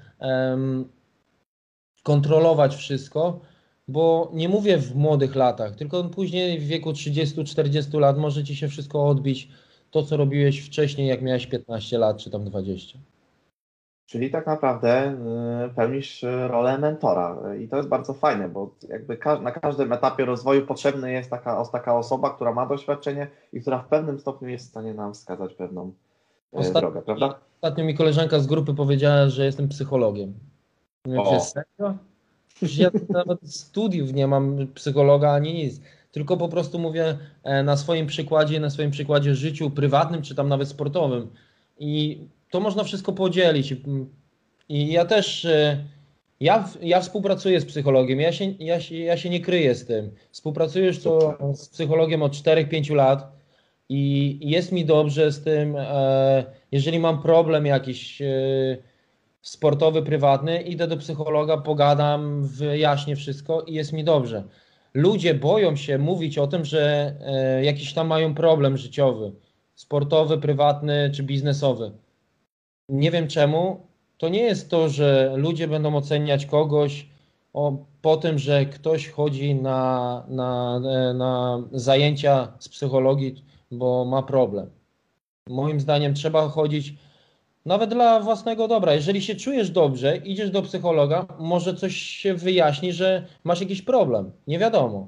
kontrolować 2.04 2.76
wszystko, 2.76 3.40
bo 3.88 4.32
nie 4.34 4.50
mówię 4.50 4.78
w 4.78 4.96
młodych 4.96 5.36
latach, 5.36 5.76
tylko 5.76 6.04
później 6.04 6.60
w 6.60 6.68
wieku 6.68 6.92
30-40 6.92 8.00
lat 8.00 8.18
może 8.18 8.44
ci 8.44 8.56
się 8.56 8.68
wszystko 8.68 9.08
odbić 9.08 9.48
to, 9.92 10.04
co 10.04 10.18
robiłeś 10.18 10.60
wcześniej, 10.60 11.08
jak 11.08 11.22
miałeś 11.22 11.48
15 11.48 11.98
lat 11.98 12.18
czy 12.18 12.30
tam 12.30 12.46
20. 12.46 13.00
Czyli 14.12 14.30
tak 14.30 14.48
naprawdę 14.48 15.14
y, 15.66 15.76
pełnisz 15.76 16.26
rolę 16.48 16.78
mentora 16.78 17.38
i 17.60 17.68
to 17.68 17.78
jest 17.78 17.90
bardzo 17.90 18.14
fajne, 18.14 18.50
bo 18.50 18.70
jakby 18.90 19.18
na 19.42 19.52
każdym 19.52 19.94
etapie 19.94 20.26
rozwoju 20.26 20.66
potrzebna 20.66 21.10
jest 21.10 21.30
taka, 21.30 21.66
taka 21.66 21.98
osoba, 21.98 22.30
która 22.30 22.54
ma 22.54 22.66
doświadczenie 22.66 23.28
i 23.54 23.62
która 23.62 23.80
w 23.80 23.88
pewnym 23.88 24.20
stopniu 24.20 24.50
jest 24.50 24.66
w 24.66 24.70
stanie 24.70 24.94
nam 24.94 25.14
wskazać 25.14 25.54
pewną 25.54 25.94
y, 26.60 26.74
drogę, 26.74 27.02
prawda? 27.02 27.40
Ostatnio 27.62 27.84
mi 27.86 27.96
koleżanka 27.96 28.40
z 28.40 28.48
grupy 28.48 28.74
powiedziała, 28.74 29.30
że 29.30 29.46
jestem 29.46 29.68
psychologiem. 29.68 30.34
Mówię, 31.06 31.40
serio? 31.40 31.98
ja 32.78 32.90
nawet 33.10 33.40
studiów 33.44 34.14
nie 34.14 34.28
mam, 34.28 34.68
psychologa 34.76 35.32
ani 35.32 35.54
nic. 35.54 35.82
Tylko 36.12 36.38
po 36.38 36.50
prostu 36.50 36.80
mówię 36.80 37.18
e, 37.44 37.64
na 37.64 37.78
swoim 37.78 38.08
przykładzie, 38.08 38.60
na 38.60 38.70
swoim 38.70 38.92
przykładzie 38.92 39.36
życiu 39.36 39.70
prywatnym, 39.70 40.22
czy 40.22 40.36
tam 40.36 40.50
nawet 40.50 40.68
sportowym. 40.68 41.28
I 41.80 42.22
to 42.52 42.60
można 42.60 42.84
wszystko 42.84 43.14
podzielić. 43.14 43.74
I 44.70 44.92
ja 44.92 45.06
też, 45.06 45.46
e, 45.46 45.86
ja, 46.40 46.70
ja 46.82 47.02
współpracuję 47.02 47.62
z 47.62 47.66
psychologiem, 47.66 48.20
ja 48.20 48.32
się, 48.32 48.46
ja, 48.60 48.82
się, 48.82 48.98
ja 48.98 49.18
się 49.18 49.30
nie 49.30 49.40
kryję 49.40 49.76
z 49.76 49.86
tym. 49.86 50.12
Współpracuję 50.32 50.86
już 50.86 51.00
to 51.00 51.38
z 51.54 51.70
psychologiem 51.70 52.24
od 52.24 52.34
4-5 52.34 52.96
lat 52.96 53.32
i 53.90 54.40
jest 54.42 54.72
mi 54.72 54.86
dobrze 54.86 55.32
z 55.32 55.44
tym. 55.44 55.76
E, 55.76 56.44
jeżeli 56.72 57.00
mam 57.00 57.22
problem 57.22 57.66
jakiś, 57.66 58.22
sportowy, 59.42 60.04
prywatny, 60.04 60.62
idę 60.62 60.88
do 60.88 60.98
psychologa, 60.98 61.58
pogadam, 61.58 62.44
wyjaśnię 62.48 63.16
wszystko 63.16 63.62
i 63.62 63.74
jest 63.74 63.94
mi 63.94 64.04
dobrze. 64.04 64.44
Ludzie 64.94 65.34
boją 65.34 65.76
się 65.76 65.98
mówić 65.98 66.38
o 66.38 66.48
tym, 66.48 66.66
że 66.66 67.14
e, 67.22 67.66
jakiś 67.66 67.94
tam 67.94 68.08
mają 68.08 68.36
problem 68.36 68.78
życiowy, 68.78 69.32
sportowy, 69.76 70.38
prywatny 70.38 71.12
czy 71.14 71.24
biznesowy. 71.24 71.92
Nie 72.92 73.12
wiem 73.12 73.28
czemu. 73.28 73.88
To 74.18 74.30
nie 74.30 74.42
jest 74.42 74.70
to, 74.70 74.90
że 74.90 75.34
ludzie 75.36 75.68
będą 75.68 75.96
oceniać 75.96 76.46
kogoś 76.46 77.08
o, 77.54 77.78
po 78.02 78.18
tym, 78.18 78.40
że 78.40 78.66
ktoś 78.66 79.10
chodzi 79.10 79.56
na, 79.56 80.24
na, 80.28 80.82
e, 80.86 81.14
na 81.14 81.64
zajęcia 81.72 82.54
z 82.60 82.70
psychologii, 82.70 83.46
bo 83.72 84.06
ma 84.06 84.24
problem. 84.24 84.70
Moim 85.50 85.80
zdaniem 85.80 86.14
trzeba 86.14 86.48
chodzić 86.50 86.94
nawet 87.66 87.90
dla 87.90 88.20
własnego 88.20 88.68
dobra. 88.68 88.94
Jeżeli 88.94 89.22
się 89.22 89.36
czujesz 89.36 89.70
dobrze, 89.70 90.18
idziesz 90.18 90.52
do 90.52 90.62
psychologa, 90.62 91.26
może 91.40 91.76
coś 91.76 91.96
się 91.96 92.34
wyjaśni, 92.34 92.94
że 92.94 93.26
masz 93.44 93.62
jakiś 93.62 93.82
problem. 93.82 94.32
Nie 94.48 94.60
wiadomo. 94.60 95.08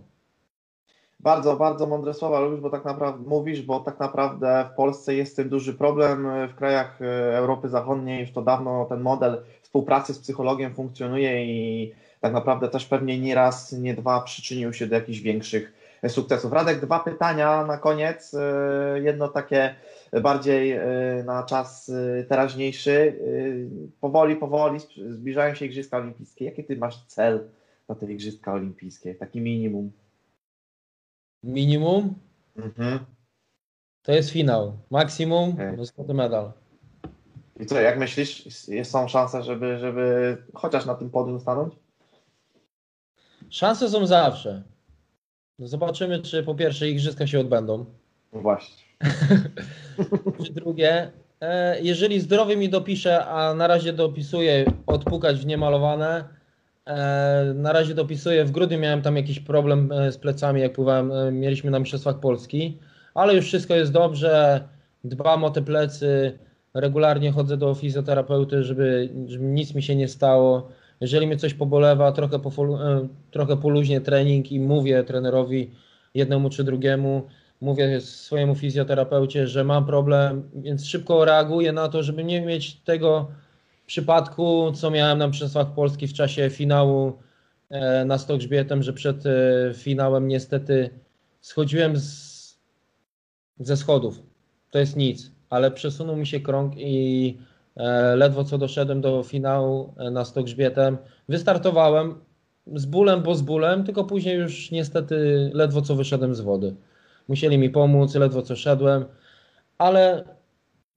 Bardzo, 1.24 1.56
bardzo 1.56 1.88
mądre 1.88 2.14
słowa 2.14 2.40
lubisz, 2.40 2.60
bo 2.60 2.70
tak 2.70 2.86
naprawdę 2.86 3.30
mówisz, 3.30 3.62
bo 3.62 3.80
tak 3.80 4.00
naprawdę 4.00 4.70
w 4.74 4.76
Polsce 4.76 5.16
jest 5.16 5.36
tym 5.36 5.50
duży 5.50 5.74
problem. 5.74 6.28
W 6.50 6.56
krajach 6.56 7.02
e, 7.02 7.38
Europy 7.38 7.70
Zachodniej 7.70 8.22
już 8.22 8.32
to 8.32 8.42
dawno 8.42 8.86
ten 8.86 9.02
model 9.02 9.44
współpracy 9.62 10.14
z 10.14 10.20
psychologiem 10.20 10.76
funkcjonuje 10.76 11.46
i 11.46 11.92
tak 12.22 12.34
naprawdę 12.34 12.70
też 12.70 12.86
pewnie 12.86 13.20
nie 13.20 13.36
raz, 13.36 13.72
nie 13.72 13.94
dwa 13.94 14.22
przyczynił 14.22 14.74
się 14.74 14.88
do 14.88 14.96
jakichś 14.96 15.20
większych 15.20 15.74
sukcesów. 16.08 16.54
Radek, 16.54 16.80
dwa 16.80 17.00
pytania 17.00 17.66
na 17.66 17.78
koniec. 17.78 18.34
E, 18.34 19.00
jedno 19.02 19.28
takie 19.28 19.76
bardziej 20.22 20.72
e, 20.72 20.84
na 21.26 21.44
czas 21.44 21.92
teraźniejszy. 22.30 23.20
Powoli, 24.02 24.36
powoli 24.36 24.80
zbliżają 25.10 25.56
się 25.56 25.66
Igrzyska 25.66 25.98
Olimpijskie. 25.98 26.46
Jaki 26.46 26.64
ty 26.64 26.78
masz 26.78 27.06
cel 27.06 27.50
na 27.90 27.96
te 27.96 28.12
Igrzyska 28.12 28.54
Olimpijskie? 28.54 29.16
Taki 29.16 29.42
minimum. 29.42 30.03
Minimum? 31.44 32.16
Mhm. 32.58 33.00
To 34.04 34.12
jest 34.12 34.30
finał. 34.30 34.78
Maksimum 34.90 35.54
okay. 35.54 35.86
złoty 35.86 36.14
medal. 36.14 36.52
I 37.60 37.66
co, 37.66 37.82
jak 37.82 38.00
myślisz, 38.00 38.48
są 38.84 39.08
szanse, 39.08 39.44
żeby, 39.44 39.78
żeby 39.80 40.38
chociaż 40.54 40.86
na 40.86 40.96
tym 40.96 41.10
podium 41.10 41.40
stanąć? 41.40 41.74
Szanse 43.50 43.90
są 43.90 44.06
zawsze. 44.06 44.64
Zobaczymy, 45.60 46.20
czy 46.20 46.44
po 46.44 46.56
pierwsze 46.56 46.90
igrzyska 46.90 47.28
się 47.28 47.40
odbędą. 47.40 47.86
No 48.34 48.42
właśnie. 48.42 48.84
Czy 50.46 50.54
drugie, 50.54 51.12
e, 51.42 51.82
jeżeli 51.82 52.20
zdrowie 52.20 52.58
mi 52.58 52.70
dopisze, 52.70 53.26
a 53.26 53.54
na 53.54 53.68
razie 53.68 53.94
dopisuję 53.94 54.66
odpukać 54.86 55.40
w 55.40 55.46
niemalowane, 55.46 56.28
na 57.56 57.74
razie 57.74 57.94
dopisuję, 57.94 58.46
w 58.46 58.52
grudniu 58.52 58.80
miałem 58.80 59.02
tam 59.02 59.18
jakiś 59.18 59.40
problem 59.40 59.92
e, 59.92 60.12
z 60.12 60.18
plecami, 60.18 60.62
jak 60.62 60.74
pływałem, 60.74 61.40
mieliśmy 61.40 61.72
na 61.72 61.80
Mistrzostwach 61.80 62.20
Polski, 62.20 62.78
ale 63.14 63.36
już 63.36 63.46
wszystko 63.46 63.76
jest 63.76 63.92
dobrze, 63.92 64.64
dbam 65.04 65.44
o 65.44 65.50
te 65.50 65.62
plecy, 65.62 66.40
regularnie 66.74 67.32
chodzę 67.32 67.58
do 67.58 67.76
fizjoterapeuty, 67.76 68.64
żeby, 68.64 69.10
żeby 69.28 69.44
nic 69.44 69.76
mi 69.76 69.84
się 69.84 69.96
nie 69.96 70.08
stało. 70.08 70.70
Jeżeli 71.02 71.28
mi 71.28 71.38
coś 71.38 71.54
pobolewa, 71.54 72.12
trochę, 72.12 72.40
po, 72.40 72.52
trochę 73.32 73.58
poluźnię 73.58 74.02
trening 74.02 74.52
i 74.52 74.60
mówię 74.60 75.04
trenerowi 75.04 75.72
jednemu 76.14 76.50
czy 76.50 76.64
drugiemu, 76.64 77.28
mówię 77.62 78.02
swojemu 78.02 78.56
fizjoterapeucie, 78.56 79.48
że 79.48 79.64
mam 79.64 79.86
problem, 79.86 80.50
więc 80.56 80.86
szybko 80.86 81.26
reaguję 81.26 81.72
na 81.72 81.90
to, 81.90 82.04
żeby 82.04 82.24
nie 82.24 82.42
mieć 82.42 82.76
tego 82.76 83.28
przypadku, 83.86 84.72
co 84.72 84.92
miałem 84.92 85.18
na 85.18 85.28
Mistrzostwach 85.28 85.74
Polski 85.74 86.08
w 86.08 86.14
czasie 86.14 86.50
finału 86.50 87.14
e, 87.70 88.06
na 88.06 88.18
stok 88.18 88.38
grzbietem, 88.38 88.84
że 88.84 88.94
przed 88.94 89.26
e, 89.26 89.32
finałem 89.74 90.28
niestety 90.28 90.90
schodziłem 91.42 91.98
z, 91.98 92.60
ze 93.60 93.78
schodów. 93.78 94.20
To 94.72 94.80
jest 94.80 94.96
nic, 94.96 95.32
ale 95.50 95.72
przesunął 95.72 96.16
mi 96.16 96.28
się 96.28 96.40
krąg 96.40 96.74
i 96.78 97.38
e, 97.76 98.16
ledwo 98.16 98.44
co 98.44 98.58
doszedłem 98.58 99.02
do 99.02 99.24
finału 99.24 99.94
na 100.12 100.26
stok 100.26 100.46
grzbietem. 100.46 100.98
Wystartowałem 101.30 102.16
z 102.76 102.86
bólem, 102.86 103.24
bo 103.24 103.36
z 103.36 103.42
bólem, 103.42 103.84
tylko 103.84 104.04
później 104.04 104.38
już 104.38 104.72
niestety 104.72 105.52
ledwo 105.54 105.82
co 105.82 105.96
wyszedłem 105.96 106.36
z 106.36 106.42
wody 106.42 106.76
musieli 107.28 107.58
mi 107.58 107.70
pomóc, 107.70 108.16
ledwo 108.16 108.42
co 108.42 108.56
szedłem, 108.56 109.06
ale 109.78 110.24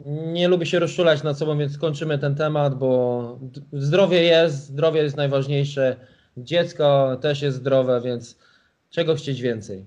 nie 0.05 0.49
lubię 0.49 0.67
się 0.67 0.79
rozczulać 0.79 1.23
nad 1.23 1.39
sobą, 1.39 1.59
więc 1.59 1.79
kończymy 1.79 2.19
ten 2.19 2.35
temat, 2.35 2.75
bo 2.75 3.39
zdrowie 3.73 4.23
jest, 4.23 4.57
zdrowie 4.57 5.03
jest 5.03 5.17
najważniejsze, 5.17 5.97
dziecko 6.37 7.17
też 7.21 7.43
jest 7.43 7.57
zdrowe, 7.57 8.01
więc 8.01 8.39
czego 8.91 9.15
chcieć 9.15 9.43
więcej? 9.43 9.87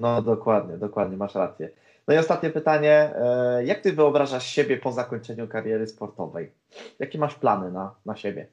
No 0.00 0.22
dokładnie, 0.22 0.78
dokładnie, 0.78 1.16
masz 1.16 1.34
rację. 1.34 1.70
No 2.08 2.14
i 2.14 2.18
ostatnie 2.18 2.50
pytanie, 2.50 3.12
e, 3.16 3.64
jak 3.64 3.80
ty 3.80 3.92
wyobrażasz 3.92 4.46
siebie 4.46 4.76
po 4.76 4.92
zakończeniu 4.92 5.48
kariery 5.48 5.86
sportowej? 5.86 6.50
Jakie 6.98 7.18
masz 7.18 7.34
plany 7.34 7.72
na, 7.72 7.94
na 8.06 8.16
siebie? 8.16 8.46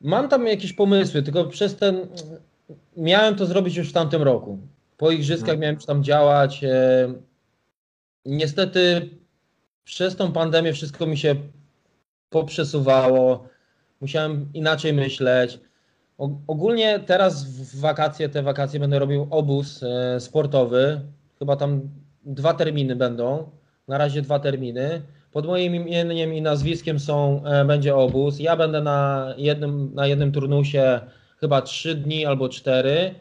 Mam 0.00 0.28
tam 0.28 0.46
jakieś 0.46 0.72
pomysły, 0.72 1.22
tylko 1.22 1.44
przez 1.44 1.76
ten. 1.76 2.06
Miałem 2.96 3.34
to 3.34 3.46
zrobić 3.46 3.76
już 3.76 3.90
w 3.90 3.92
tamtym 3.92 4.22
roku. 4.22 4.58
Po 4.96 5.10
igrzyskach 5.10 5.54
no. 5.54 5.60
miałem 5.60 5.76
tam 5.76 6.04
działać. 6.04 6.64
E, 6.64 7.14
niestety 8.26 9.08
przez 9.88 10.16
tą 10.16 10.32
pandemię 10.32 10.72
wszystko 10.72 11.06
mi 11.06 11.16
się 11.16 11.34
poprzesuwało. 12.30 13.48
Musiałem 14.00 14.50
inaczej 14.54 14.92
myśleć. 14.92 15.60
Ogólnie 16.46 17.00
teraz 17.00 17.44
w 17.44 17.80
wakacje, 17.80 18.28
te 18.28 18.42
wakacje 18.42 18.80
będę 18.80 18.98
robił 18.98 19.26
obóz 19.30 19.82
e, 19.82 20.20
sportowy. 20.20 21.00
Chyba 21.38 21.56
tam 21.56 21.80
dwa 22.24 22.54
terminy 22.54 22.96
będą. 22.96 23.50
Na 23.88 23.98
razie 23.98 24.22
dwa 24.22 24.38
terminy. 24.38 25.02
Pod 25.32 25.46
moim 25.46 25.74
imieniem 25.74 26.34
i 26.34 26.42
nazwiskiem 26.42 27.00
są, 27.00 27.44
e, 27.44 27.64
będzie 27.64 27.96
obóz. 27.96 28.38
Ja 28.40 28.56
będę 28.56 28.80
na 28.80 29.34
jednym, 29.36 29.94
na 29.94 30.06
jednym 30.06 30.32
turnusie 30.32 31.00
chyba 31.40 31.62
trzy 31.62 31.94
dni 31.94 32.26
albo 32.26 32.48
cztery 32.48 33.14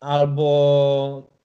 albo 0.00 1.35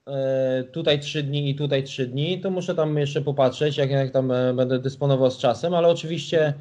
tutaj 0.71 0.99
trzy 0.99 1.23
dni 1.23 1.49
i 1.49 1.55
tutaj 1.55 1.83
trzy 1.83 2.07
dni, 2.07 2.41
to 2.41 2.51
muszę 2.51 2.75
tam 2.75 2.97
jeszcze 2.97 3.21
popatrzeć, 3.21 3.77
jak, 3.77 3.89
jak 3.89 4.11
tam 4.11 4.31
e, 4.31 4.53
będę 4.53 4.79
dysponował 4.79 5.31
z 5.31 5.37
czasem, 5.37 5.73
ale 5.73 5.87
oczywiście 5.87 6.53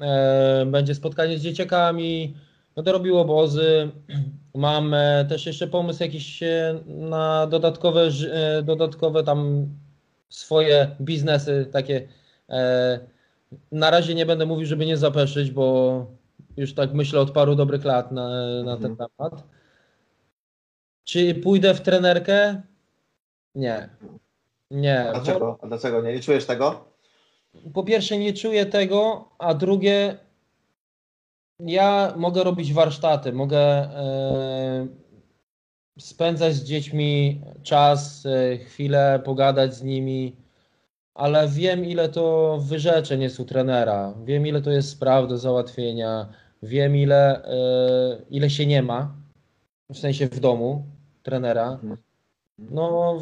e, 0.00 0.66
będzie 0.66 0.94
spotkanie 0.94 1.38
z 1.38 1.42
dzieciakami, 1.42 2.34
będę 2.76 2.92
robił 2.92 3.18
obozy. 3.18 3.90
Mam 4.54 4.94
też 5.28 5.46
jeszcze 5.46 5.66
pomysł 5.66 6.02
jakiś 6.02 6.42
na 6.86 7.46
dodatkowe, 7.46 8.08
dodatkowe 8.62 9.24
tam 9.24 9.68
swoje 10.28 10.96
biznesy 11.00 11.68
takie. 11.72 12.08
Na 13.72 13.90
razie 13.90 14.14
nie 14.14 14.26
będę 14.26 14.46
mówił, 14.46 14.66
żeby 14.66 14.86
nie 14.86 14.96
zapeszyć, 14.96 15.50
bo 15.50 16.06
już 16.56 16.74
tak 16.74 16.94
myślę 16.94 17.20
od 17.20 17.30
paru 17.30 17.54
dobrych 17.54 17.84
lat 17.84 18.12
na, 18.12 18.28
na 18.62 18.76
ten 18.76 18.90
mhm. 18.90 18.96
temat. 18.96 19.44
Czy 21.04 21.34
pójdę 21.34 21.74
w 21.74 21.80
trenerkę? 21.80 22.62
Nie. 23.56 23.88
Nie. 24.70 25.08
A 25.08 25.12
dlaczego? 25.12 25.58
A 25.62 25.66
dlaczego 25.66 26.02
nie? 26.02 26.12
Nie 26.12 26.20
czujesz 26.20 26.46
tego? 26.46 26.84
Po 27.74 27.84
pierwsze 27.84 28.18
nie 28.18 28.32
czuję 28.32 28.66
tego, 28.66 29.28
a 29.38 29.54
drugie 29.54 30.18
ja 31.60 32.14
mogę 32.16 32.44
robić 32.44 32.72
warsztaty, 32.72 33.32
mogę 33.32 33.58
e, 33.58 34.86
spędzać 35.98 36.54
z 36.54 36.64
dziećmi 36.64 37.40
czas, 37.62 38.26
e, 38.26 38.58
chwilę, 38.58 39.22
pogadać 39.24 39.74
z 39.74 39.82
nimi, 39.82 40.36
ale 41.14 41.48
wiem 41.48 41.84
ile 41.84 42.08
to 42.08 42.58
wyrzeczeń 42.60 43.22
jest 43.22 43.40
u 43.40 43.44
trenera, 43.44 44.14
wiem 44.24 44.46
ile 44.46 44.62
to 44.62 44.70
jest 44.70 44.90
spraw 44.90 45.28
do 45.28 45.38
załatwienia, 45.38 46.28
wiem 46.62 46.96
ile, 46.96 47.44
e, 47.44 48.22
ile 48.30 48.50
się 48.50 48.66
nie 48.66 48.82
ma, 48.82 49.14
w 49.90 49.98
sensie 49.98 50.26
w 50.26 50.40
domu, 50.40 50.84
trenera. 51.22 51.72
Mhm. 51.72 52.05
No, 52.58 53.18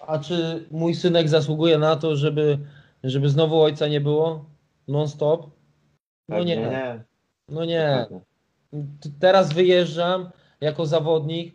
a 0.00 0.18
czy 0.18 0.66
mój 0.70 0.94
synek 0.94 1.28
zasługuje 1.28 1.78
na 1.78 1.96
to, 1.96 2.16
żeby, 2.16 2.58
żeby 3.04 3.28
znowu 3.28 3.60
ojca 3.62 3.88
nie 3.88 4.00
było? 4.00 4.44
Non-stop? 4.88 5.50
No 6.28 6.44
nie. 6.44 6.56
No 7.48 7.64
nie. 7.64 8.06
Teraz 9.20 9.52
wyjeżdżam 9.52 10.30
jako 10.60 10.86
zawodnik. 10.86 11.54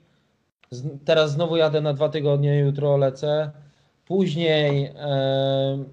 Teraz 1.05 1.31
znowu 1.31 1.57
jadę 1.57 1.81
na 1.81 1.93
dwa 1.93 2.09
tygodnie, 2.09 2.59
jutro 2.59 2.97
lecę. 2.97 3.51
Później 4.05 4.85
e, 4.95 5.83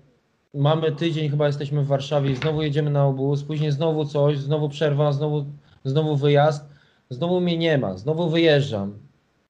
mamy 0.54 0.92
tydzień, 0.92 1.30
chyba 1.30 1.46
jesteśmy 1.46 1.82
w 1.82 1.86
Warszawie, 1.86 2.36
znowu 2.36 2.62
jedziemy 2.62 2.90
na 2.90 3.06
obóz, 3.06 3.44
później 3.44 3.72
znowu 3.72 4.04
coś, 4.04 4.38
znowu 4.38 4.68
przerwa, 4.68 5.12
znowu, 5.12 5.44
znowu 5.84 6.16
wyjazd, 6.16 6.68
znowu 7.10 7.40
mnie 7.40 7.58
nie 7.58 7.78
ma, 7.78 7.96
znowu 7.96 8.30
wyjeżdżam. 8.30 8.98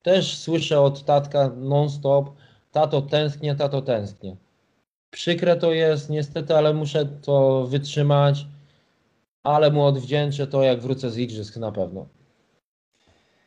Też 0.03 0.39
słyszę 0.39 0.81
od 0.81 1.05
tatka 1.05 1.51
non-stop, 1.57 2.31
tato 2.73 3.03
tęsknię, 3.03 3.55
tato 3.55 3.83
tęsknię. 3.83 4.37
Przykre 5.11 5.57
to 5.57 5.73
jest 5.73 6.11
niestety, 6.11 6.57
ale 6.57 6.75
muszę 6.75 7.07
to 7.07 7.67
wytrzymać, 7.67 8.47
ale 9.43 9.71
mu 9.71 9.85
odwdzięczę 9.85 10.47
to, 10.47 10.63
jak 10.63 10.81
wrócę 10.81 11.11
z 11.11 11.19
igrzysk 11.19 11.57
na 11.57 11.73
pewno. 11.73 12.07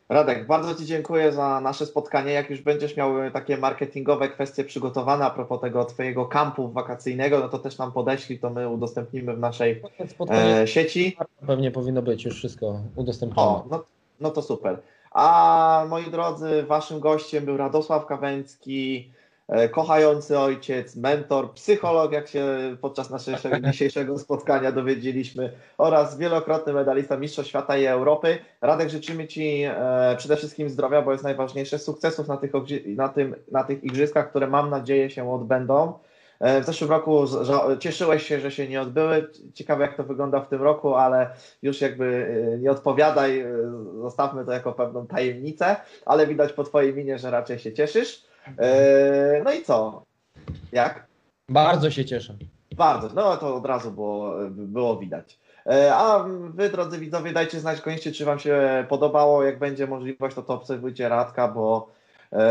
Radek, 0.10 0.48
bardzo 0.48 0.76
Ci 0.76 0.86
dziękuję 0.86 1.32
za 1.32 1.62
nasze 1.62 1.86
spotkanie. 1.86 2.32
Jak 2.32 2.50
już 2.50 2.62
będziesz 2.62 2.98
miał 2.98 3.32
takie 3.34 3.58
marketingowe 3.58 4.30
kwestie 4.30 4.64
przygotowane 4.64 5.26
a 5.26 5.30
propos 5.30 5.62
tego 5.62 5.86
Twojego 5.86 6.26
kampu 6.26 6.72
wakacyjnego, 6.72 7.40
no 7.40 7.50
to 7.50 7.60
też 7.60 7.78
nam 7.78 7.92
podeślij, 7.92 8.40
to 8.40 8.50
my 8.50 8.70
udostępnimy 8.70 9.36
w 9.36 9.40
naszej 9.40 9.82
e, 10.30 10.68
sieci. 10.68 11.18
Pewnie 11.48 11.72
powinno 11.72 12.02
być 12.02 12.26
już 12.26 12.36
wszystko 12.36 12.80
udostępnione. 12.96 13.50
O, 13.50 13.66
no, 13.72 13.84
no 14.20 14.32
to 14.32 14.42
super. 14.42 14.82
A 15.16 15.86
moi 15.90 16.12
drodzy, 16.12 16.64
waszym 16.64 17.00
gościem 17.00 17.46
był 17.46 17.58
Radosław 17.58 18.06
Kawęcki, 18.06 19.12
e, 19.48 19.70
kochający 19.70 20.40
ojciec, 20.40 20.96
mentor, 20.96 21.54
psycholog, 21.54 22.12
jak 22.12 22.28
się 22.28 22.46
podczas 22.82 23.10
naszego 23.10 23.60
dzisiejszego 23.72 24.20
spotkania 24.20 24.72
dowiedzieliśmy, 24.72 25.52
oraz 25.78 26.18
wielokrotny 26.18 26.74
medalista 26.74 27.18
Mistrzostw 27.18 27.50
Świata 27.50 27.78
i 27.78 27.86
Europy. 27.86 28.38
Radek, 28.62 28.90
życzymy 28.90 29.28
Ci 29.28 29.64
e, 29.64 30.16
przede 30.18 30.38
wszystkim 30.38 30.70
zdrowia, 30.70 31.02
bo 31.02 31.12
jest 31.12 31.24
najważniejsze, 31.24 31.80
sukcesów 31.80 32.28
na 32.28 32.38
tych, 32.38 32.52
na, 32.86 33.10
tym, 33.10 33.36
na 33.52 33.64
tych 33.64 33.84
igrzyskach, 33.84 34.30
które 34.30 34.48
mam 34.48 34.70
nadzieję 34.70 35.10
się 35.10 35.34
odbędą. 35.34 35.94
E, 36.46 36.62
w 36.62 36.66
zeszłym 36.66 36.90
roku 36.90 37.26
cieszyłeś 37.80 38.28
się, 38.28 38.40
że 38.40 38.52
się 38.52 38.68
nie 38.68 38.82
odbyły. 38.82 39.30
Ciekawe, 39.54 39.86
jak 39.86 39.98
to 39.98 40.04
wygląda 40.04 40.42
w 40.42 40.48
tym 40.48 40.62
roku, 40.62 40.96
ale 40.96 41.30
już 41.62 41.82
jakby 41.82 42.28
e, 42.54 42.58
nie 42.58 42.72
odpowiadaj, 42.72 43.40
e, 43.40 43.48
zostawmy 44.02 44.46
to 44.46 44.52
jako 44.52 44.72
pewną 44.72 45.08
tajemnicę, 45.08 45.76
ale 46.06 46.28
widać 46.28 46.54
po 46.54 46.64
Twojej 46.64 46.94
minie, 46.94 47.20
że 47.20 47.32
raczej 47.32 47.60
się 47.60 47.74
cieszysz. 47.74 48.26
No 49.44 49.54
i 49.54 49.64
co? 49.64 50.04
Jak? 50.72 51.08
Bardzo 51.50 51.92
się 51.92 52.06
cieszę. 52.06 52.36
Bardzo, 52.76 53.10
no 53.16 53.38
to 53.38 53.56
od 53.56 53.66
razu 53.66 53.92
było, 53.92 54.34
było 54.50 54.98
widać. 54.98 55.40
A 55.94 56.26
Wy, 56.54 56.70
drodzy 56.70 57.00
widzowie, 57.00 57.34
dajcie 57.34 57.60
znać 57.60 57.82
koniecznie, 57.82 58.12
czy 58.12 58.26
Wam 58.26 58.40
się 58.40 58.86
podobało. 58.90 59.44
Jak 59.44 59.60
będzie 59.60 59.88
możliwość, 59.88 60.36
to 60.36 60.42
to 60.42 60.54
obserwujcie 60.54 61.10
Radka, 61.10 61.48
bo 61.48 61.95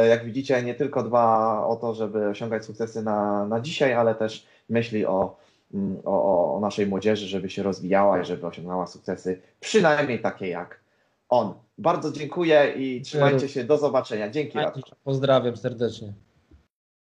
jak 0.08 0.24
widzicie, 0.24 0.62
nie 0.62 0.74
tylko 0.74 1.02
dba 1.02 1.66
o 1.66 1.76
to, 1.76 1.94
żeby 1.94 2.28
osiągać 2.28 2.64
sukcesy 2.64 3.02
na, 3.02 3.46
na 3.46 3.60
dzisiaj, 3.60 3.92
ale 3.92 4.14
też 4.14 4.46
myśli 4.68 5.06
o, 5.06 5.36
mm, 5.74 5.96
o, 6.04 6.54
o 6.56 6.60
naszej 6.60 6.86
młodzieży, 6.86 7.26
żeby 7.26 7.50
się 7.50 7.62
rozwijała 7.62 8.20
i 8.20 8.24
żeby 8.24 8.46
osiągnęła 8.46 8.86
sukcesy, 8.86 9.40
przynajmniej 9.60 10.20
takie 10.20 10.48
jak 10.48 10.80
on. 11.28 11.54
Bardzo 11.78 12.12
dziękuję 12.12 12.72
i 12.76 13.02
trzymajcie 13.02 13.48
się. 13.48 13.64
Do 13.64 13.78
zobaczenia. 13.78 14.30
Dzięki. 14.30 14.58
Pozdrawiam 15.04 15.56
serdecznie. 15.56 16.12